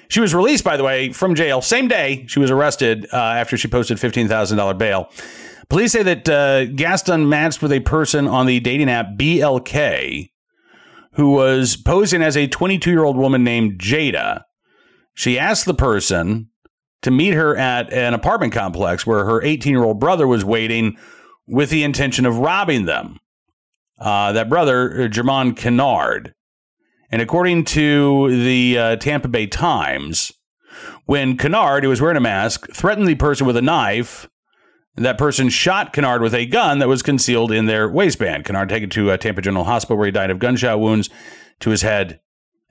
She 0.10 0.20
was 0.20 0.36
released, 0.36 0.64
by 0.64 0.78
the 0.78 0.84
way, 0.84 1.12
from 1.12 1.36
jail 1.36 1.62
same 1.62 1.88
day 1.88 2.26
she 2.28 2.40
was 2.40 2.52
arrested 2.52 3.08
uh, 3.12 3.18
after 3.18 3.58
she 3.58 3.68
posted 3.68 3.98
$15,000 3.98 4.78
bail. 4.78 5.10
Police 5.70 5.94
say 5.94 6.04
that 6.04 6.30
uh, 6.30 6.66
Gaston 6.66 7.28
matched 7.30 7.62
with 7.62 7.72
a 7.72 7.80
person 7.80 8.28
on 8.28 8.46
the 8.46 8.60
dating 8.60 8.90
app 8.90 9.16
BLK 9.18 10.30
who 11.14 11.32
was 11.32 11.76
posing 11.76 12.22
as 12.22 12.38
a 12.38 12.48
22 12.48 12.92
year 12.92 13.04
old 13.04 13.18
woman 13.18 13.44
named 13.44 13.80
Jada. 13.80 14.44
She 15.14 15.40
asked 15.40 15.66
the 15.66 15.74
person 15.74 16.51
to 17.02 17.12
meet 17.12 17.34
her 17.34 17.56
at 17.58 17.92
an 17.92 18.14
apartment 18.14 18.54
complex 18.54 19.06
where 19.06 19.26
her 19.26 19.42
18 19.42 19.72
year 19.72 19.84
old 19.84 20.00
brother 20.00 20.28
was 20.28 20.46
waiting 20.46 20.98
with 21.48 21.70
the 21.70 21.84
intention 21.84 22.26
of 22.26 22.38
robbing 22.38 22.86
them. 22.86 23.20
Uh, 24.00 24.32
that 24.32 24.50
brother, 24.50 25.04
uh, 25.04 25.08
Jermon 25.08 25.56
Kennard. 25.56 26.34
And 27.12 27.22
according 27.22 27.66
to 27.66 28.44
the 28.44 28.78
uh, 28.78 28.96
Tampa 28.96 29.28
Bay 29.28 29.46
Times, 29.46 30.32
when 31.06 31.38
Kennard, 31.38 31.84
who 31.84 31.90
was 31.90 32.02
wearing 32.02 32.18
a 32.18 32.22
mask, 32.22 32.72
threatened 32.72 33.08
the 33.08 33.16
person 33.16 33.46
with 33.46 33.58
a 33.58 33.62
knife, 33.62 34.30
that 34.96 35.18
person 35.18 35.50
shot 35.50 35.94
Kennard 35.94 36.22
with 36.22 36.34
a 36.34 36.46
gun 36.46 36.80
that 36.80 36.88
was 36.88 37.04
concealed 37.04 37.52
in 37.52 37.66
their 37.66 37.90
waistband. 37.90 38.46
Kennard 38.46 38.70
taken 38.70 38.90
to 38.92 39.12
uh, 39.12 39.18
Tampa 39.18 39.42
General 39.42 39.66
Hospital 39.66 39.98
where 39.98 40.06
he 40.06 40.12
died 40.12 40.32
of 40.32 40.40
gunshot 40.40 40.80
wounds 40.80 41.10
to 41.60 41.70
his 41.70 41.82
head 41.82 42.20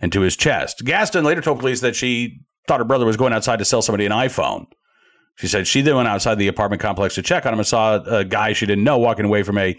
and 0.00 0.12
to 0.12 0.22
his 0.22 0.36
chest. 0.36 0.84
Gaston 0.84 1.24
later 1.24 1.40
told 1.40 1.60
police 1.60 1.80
that 1.80 1.96
she 1.96 2.40
thought 2.70 2.78
her 2.78 2.84
brother 2.84 3.04
was 3.04 3.16
going 3.16 3.32
outside 3.32 3.58
to 3.58 3.64
sell 3.64 3.82
somebody 3.82 4.06
an 4.06 4.12
iPhone. 4.12 4.64
She 5.34 5.48
said 5.48 5.66
she 5.66 5.82
then 5.82 5.96
went 5.96 6.06
outside 6.06 6.36
the 6.36 6.46
apartment 6.46 6.80
complex 6.80 7.16
to 7.16 7.22
check 7.22 7.44
on 7.44 7.52
him 7.52 7.58
and 7.58 7.66
saw 7.66 7.96
a 7.96 8.24
guy 8.24 8.52
she 8.52 8.64
didn't 8.64 8.84
know 8.84 8.96
walking 8.96 9.24
away 9.24 9.42
from 9.42 9.58
a, 9.58 9.76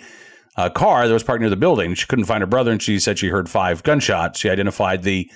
a 0.57 0.69
car 0.69 1.07
that 1.07 1.13
was 1.13 1.23
parked 1.23 1.39
near 1.39 1.49
the 1.49 1.55
building. 1.55 1.93
She 1.93 2.05
couldn't 2.05 2.25
find 2.25 2.41
her 2.41 2.47
brother, 2.47 2.69
and 2.69 2.81
she 2.81 2.99
said 2.99 3.17
she 3.17 3.29
heard 3.29 3.47
five 3.47 3.81
gunshots. 3.83 4.41
She 4.41 4.49
identified 4.49 5.03
the 5.03 5.31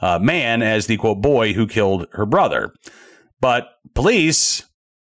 uh, 0.00 0.18
man 0.18 0.60
as 0.60 0.88
the 0.88 0.96
quote 0.96 1.20
boy 1.20 1.52
who 1.52 1.68
killed 1.68 2.08
her 2.14 2.26
brother. 2.26 2.74
But 3.40 3.68
police 3.94 4.64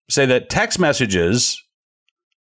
say 0.09 0.25
that 0.25 0.49
text 0.49 0.79
messages 0.79 1.63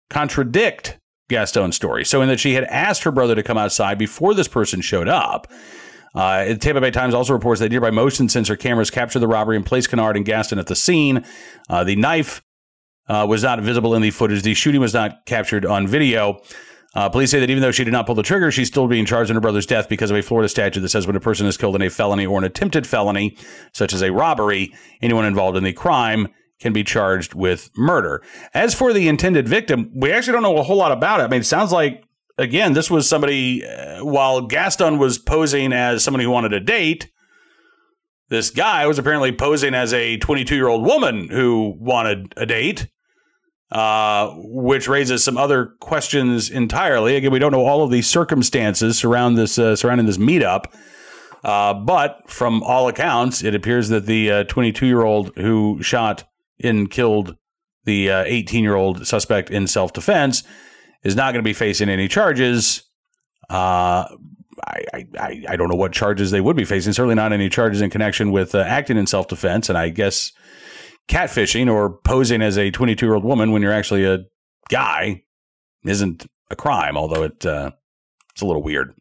contradict 0.10 0.98
Gaston's 1.28 1.76
story. 1.76 2.06
So, 2.06 2.22
in 2.22 2.30
that 2.30 2.40
she 2.40 2.54
had 2.54 2.64
asked 2.66 3.04
her 3.04 3.12
brother 3.12 3.36
to 3.36 3.44
come 3.44 3.58
outside 3.58 3.98
before 3.98 4.34
this 4.34 4.48
person 4.48 4.80
showed 4.80 5.10
up. 5.10 5.52
Uh, 6.16 6.46
the 6.46 6.58
Tampa 6.58 6.82
Bay 6.82 6.92
Times 6.92 7.14
also 7.14 7.34
reports 7.34 7.60
that 7.62 7.70
nearby 7.72 7.92
motion 7.92 8.30
sensor 8.30 8.56
cameras 8.56 8.90
captured 8.90 9.20
the 9.20 9.28
robbery 9.28 9.56
and 9.56 9.66
placed 9.66 9.90
Kennard 9.90 10.18
and 10.18 10.26
Gaston 10.26 10.60
at 10.60 10.68
the 10.68 10.76
scene. 10.76 11.24
Uh, 11.70 11.84
the 11.84 11.96
knife 11.96 12.42
uh, 13.08 13.26
was 13.28 13.44
not 13.44 13.60
visible 13.62 13.96
in 13.96 14.02
the 14.02 14.12
footage. 14.12 14.42
The 14.42 14.54
shooting 14.54 14.82
was 14.82 14.94
not 14.94 15.26
captured 15.26 15.66
on 15.66 15.88
video. 15.88 16.42
Uh, 16.96 17.08
police 17.08 17.30
say 17.30 17.40
that 17.40 17.50
even 17.50 17.62
though 17.62 17.72
she 17.72 17.84
did 17.84 17.92
not 17.92 18.08
pull 18.08 18.16
the 18.16 18.24
trigger, 18.24 18.52
she's 18.52 18.68
still 18.68 18.88
being 18.88 19.06
charged 19.06 19.30
in 19.30 19.36
her 19.36 19.42
brother's 19.42 19.68
death 19.68 19.88
because 19.88 20.10
of 20.10 20.18
a 20.18 20.24
Florida 20.24 20.50
statute 20.50 20.82
that 20.82 20.90
says 20.90 21.06
when 21.06 21.16
a 21.16 21.20
person 21.20 21.46
is 21.46 21.58
killed 21.58 21.76
in 21.76 21.84
a 21.84 21.90
felony 21.90 22.26
or 22.26 22.40
an 22.40 22.44
attempted 22.44 22.88
felony, 22.88 23.38
such 23.74 23.94
as 23.94 24.02
a 24.02 24.12
robbery, 24.12 24.74
anyone 25.02 25.26
involved 25.26 25.56
in 25.56 25.64
the 25.64 25.74
crime 25.74 26.28
can 26.60 26.74
be 26.74 26.84
charged 26.84 27.36
with 27.36 27.70
murder. 27.78 28.24
As 28.54 28.74
for 28.74 28.92
the 28.92 29.08
intended 29.08 29.48
victim, 29.48 29.92
we 29.94 30.12
actually 30.12 30.34
don't 30.34 30.44
know 30.44 30.58
a 30.58 30.64
whole 30.64 30.78
lot 30.78 30.92
about 30.92 31.20
it. 31.20 31.24
I 31.24 31.28
mean, 31.28 31.42
it 31.42 31.46
sounds 31.46 31.72
like, 31.72 32.04
again, 32.40 32.74
this 32.74 32.90
was 32.90 33.08
somebody, 33.08 33.66
uh, 33.66 34.04
while 34.04 34.42
Gaston 34.42 34.98
was 34.98 35.18
posing 35.18 35.74
as 35.74 36.04
somebody 36.04 36.24
who 36.24 36.32
wanted 36.32 36.54
a 36.54 36.60
date, 36.60 37.12
this 38.30 38.50
guy 38.50 38.88
was 38.88 38.98
apparently 38.98 39.32
posing 39.32 39.74
as 39.74 39.94
a 39.94 40.18
22 40.18 40.56
year 40.56 40.68
old 40.68 40.86
woman 40.86 41.30
who 41.30 41.76
wanted 41.78 42.34
a 42.38 42.46
date. 42.46 42.88
Uh, 43.72 44.34
which 44.38 44.88
raises 44.88 45.24
some 45.24 45.38
other 45.38 45.76
questions 45.80 46.50
entirely. 46.50 47.16
Again, 47.16 47.30
we 47.30 47.38
don't 47.38 47.52
know 47.52 47.68
all 47.68 47.84
of 47.84 47.92
the 47.92 48.02
circumstances 48.02 48.98
surround 48.98 49.38
this 49.38 49.60
uh, 49.60 49.76
surrounding 49.76 50.08
this 50.08 50.18
meetup, 50.18 50.74
uh, 51.44 51.76
but 51.76 52.28
from 52.28 52.64
all 52.64 52.88
accounts, 52.88 53.44
it 53.44 53.54
appears 53.54 53.90
that 53.90 54.08
the 54.08 54.44
22 54.46 54.88
year 54.88 55.04
old 55.04 55.38
who 55.38 55.78
shot 55.84 56.24
and 56.60 56.90
killed 56.90 57.36
the 57.84 58.10
18 58.10 58.64
year 58.64 58.74
old 58.74 59.06
suspect 59.06 59.52
in 59.52 59.68
self 59.68 59.94
defense 59.94 60.42
is 61.04 61.16
not 61.16 61.34
going 61.34 61.44
to 61.44 61.48
be 61.48 61.54
facing 61.54 61.90
any 61.90 62.08
charges. 62.08 62.84
Uh, 63.50 64.06
I, 64.66 65.08
I, 65.18 65.44
I 65.50 65.56
don't 65.56 65.70
know 65.70 65.76
what 65.76 65.94
charges 65.94 66.32
they 66.32 66.42
would 66.42 66.56
be 66.56 66.66
facing. 66.66 66.94
Certainly 66.94 67.16
not 67.16 67.34
any 67.34 67.50
charges 67.50 67.82
in 67.82 67.90
connection 67.90 68.32
with 68.32 68.54
uh, 68.54 68.60
acting 68.60 68.98
in 68.98 69.08
self 69.08 69.28
defense. 69.28 69.70
And 69.70 69.78
I 69.78 69.90
guess 69.90 70.32
catfishing 71.08 71.72
or 71.72 71.90
posing 71.90 72.42
as 72.42 72.58
a 72.58 72.72
22 72.72 73.06
year 73.06 73.16
old 73.16 73.24
woman 73.24 73.52
when 73.52 73.62
you're 73.62 73.74
actually 73.74 74.06
a 74.06 74.26
guy 74.70 75.24
isn't 75.86 76.30
a 76.52 76.56
crime, 76.56 76.98
although 76.98 77.24
it 77.24 77.46
uh, 77.46 77.72
it's 78.32 78.42
a 78.42 78.46
little 78.46 78.62
weird. 78.64 78.94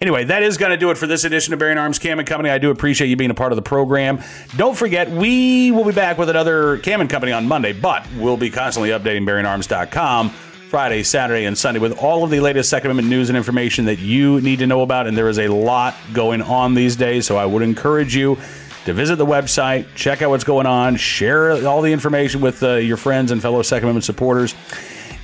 Anyway, 0.00 0.24
that 0.24 0.42
is 0.42 0.56
going 0.56 0.70
to 0.70 0.76
do 0.76 0.90
it 0.90 0.96
for 0.96 1.06
this 1.06 1.24
edition 1.24 1.52
of 1.52 1.58
Bearing 1.58 1.78
Arms 1.78 1.98
Cam 1.98 2.18
and 2.18 2.28
Company. 2.28 2.48
I 2.48 2.58
do 2.58 2.70
appreciate 2.70 3.08
you 3.08 3.16
being 3.16 3.30
a 3.30 3.34
part 3.34 3.50
of 3.50 3.56
the 3.56 3.62
program. 3.62 4.22
Don't 4.56 4.76
forget, 4.76 5.10
we 5.10 5.72
will 5.72 5.84
be 5.84 5.92
back 5.92 6.16
with 6.16 6.30
another 6.30 6.78
Cam 6.78 7.00
and 7.00 7.10
Company 7.10 7.32
on 7.32 7.48
Monday, 7.48 7.72
but 7.72 8.06
we'll 8.16 8.36
be 8.36 8.50
constantly 8.50 8.90
updating 8.90 9.26
BearingArms.com 9.26 10.32
Friday, 10.68 11.02
Saturday, 11.02 11.46
and 11.46 11.56
Sunday 11.56 11.80
with 11.80 11.96
all 11.98 12.24
of 12.24 12.30
the 12.30 12.40
latest 12.40 12.68
Second 12.68 12.90
Amendment 12.90 13.08
news 13.08 13.30
and 13.30 13.38
information 13.38 13.86
that 13.86 13.98
you 13.98 14.38
need 14.42 14.58
to 14.58 14.66
know 14.66 14.82
about. 14.82 15.06
And 15.06 15.16
there 15.16 15.30
is 15.30 15.38
a 15.38 15.48
lot 15.48 15.94
going 16.12 16.42
on 16.42 16.74
these 16.74 16.94
days, 16.94 17.24
so 17.24 17.38
I 17.38 17.46
would 17.46 17.62
encourage 17.62 18.14
you 18.14 18.36
to 18.84 18.92
visit 18.92 19.16
the 19.16 19.24
website, 19.24 19.86
check 19.94 20.20
out 20.20 20.28
what's 20.28 20.44
going 20.44 20.66
on, 20.66 20.96
share 20.96 21.66
all 21.66 21.80
the 21.80 21.92
information 21.92 22.42
with 22.42 22.62
uh, 22.62 22.74
your 22.74 22.98
friends 22.98 23.30
and 23.30 23.40
fellow 23.40 23.62
Second 23.62 23.84
Amendment 23.84 24.04
supporters. 24.04 24.54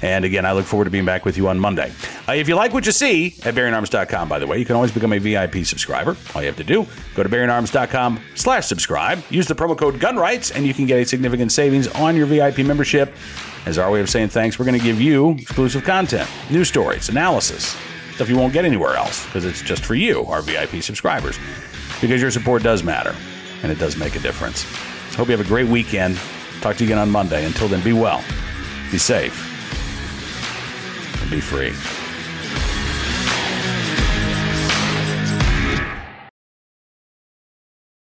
And 0.01 0.25
again, 0.25 0.47
I 0.47 0.53
look 0.53 0.65
forward 0.65 0.85
to 0.85 0.91
being 0.91 1.05
back 1.05 1.27
with 1.27 1.37
you 1.37 1.49
on 1.49 1.59
Monday. 1.59 1.93
Uh, 2.27 2.33
if 2.33 2.49
you 2.49 2.57
like 2.57 2.73
what 2.73 2.87
you 2.87 2.93
see 2.93 3.35
at 3.45 3.55
BearingArms.com, 3.55 4.29
by 4.29 4.39
the 4.39 4.47
way, 4.47 4.59
you 4.59 4.65
can 4.65 4.77
always 4.77 4.93
become 4.93 5.13
a 5.13 5.19
VIP 5.19 5.67
subscriber. 5.67 6.17
All 6.35 6.41
you 6.41 6.49
have 6.49 6.57
to 6.57 6.65
do, 6.65 6.87
go 7.15 7.23
to 7.23 7.29
BearingArms.com 7.29 8.21
slash 8.35 8.67
subscribe, 8.67 9.23
use 9.29 9.47
the 9.47 9.55
promo 9.55 9.77
code 9.77 10.01
GUNRIGHTS, 10.01 10.53
and 10.55 10.67
you 10.67 10.73
can 10.73 10.87
get 10.87 10.99
a 11.01 11.07
significant 11.07 11.53
savings 11.53 11.87
on 11.89 12.17
your 12.17 12.27
VIP 12.27 12.59
membership. 12.59 13.15
As 13.67 13.79
our 13.79 13.91
way 13.91 14.01
of 14.01 14.11
saying 14.11 14.29
thanks, 14.29 14.59
we're 14.59 14.67
going 14.67 14.79
to 14.79 14.85
give 14.85 15.01
you 15.01 15.31
exclusive 15.31 15.85
content, 15.85 16.29
news 16.51 16.69
stories, 16.69 17.09
analysis, 17.09 17.77
stuff 18.15 18.29
you 18.29 18.37
won't 18.37 18.53
get 18.53 18.65
anywhere 18.65 18.95
else 18.95 19.25
because 19.27 19.45
it's 19.45 19.63
just 19.63 19.85
for 19.85 19.95
you, 19.95 20.25
our 20.27 20.43
VIP 20.43 20.83
subscribers. 20.83 21.39
Because 22.01 22.21
your 22.21 22.31
support 22.31 22.63
does 22.63 22.83
matter 22.83 23.15
and 23.63 23.73
it 23.73 23.79
does 23.79 23.97
make 23.97 24.17
a 24.17 24.21
difference. 24.21 24.65
Hope 25.15 25.29
you 25.29 25.37
have 25.37 25.45
a 25.45 25.49
great 25.49 25.69
weekend. 25.69 26.19
Talk 26.61 26.77
to 26.77 26.85
you 26.85 26.89
again 26.89 26.99
on 26.99 27.11
Monday. 27.11 27.45
Until 27.45 27.69
then, 27.69 27.83
be 27.83 27.93
well, 27.93 28.23
be 28.91 28.99
safe, 28.99 29.51
and 31.23 31.31
be 31.31 31.41
free. 31.41 31.73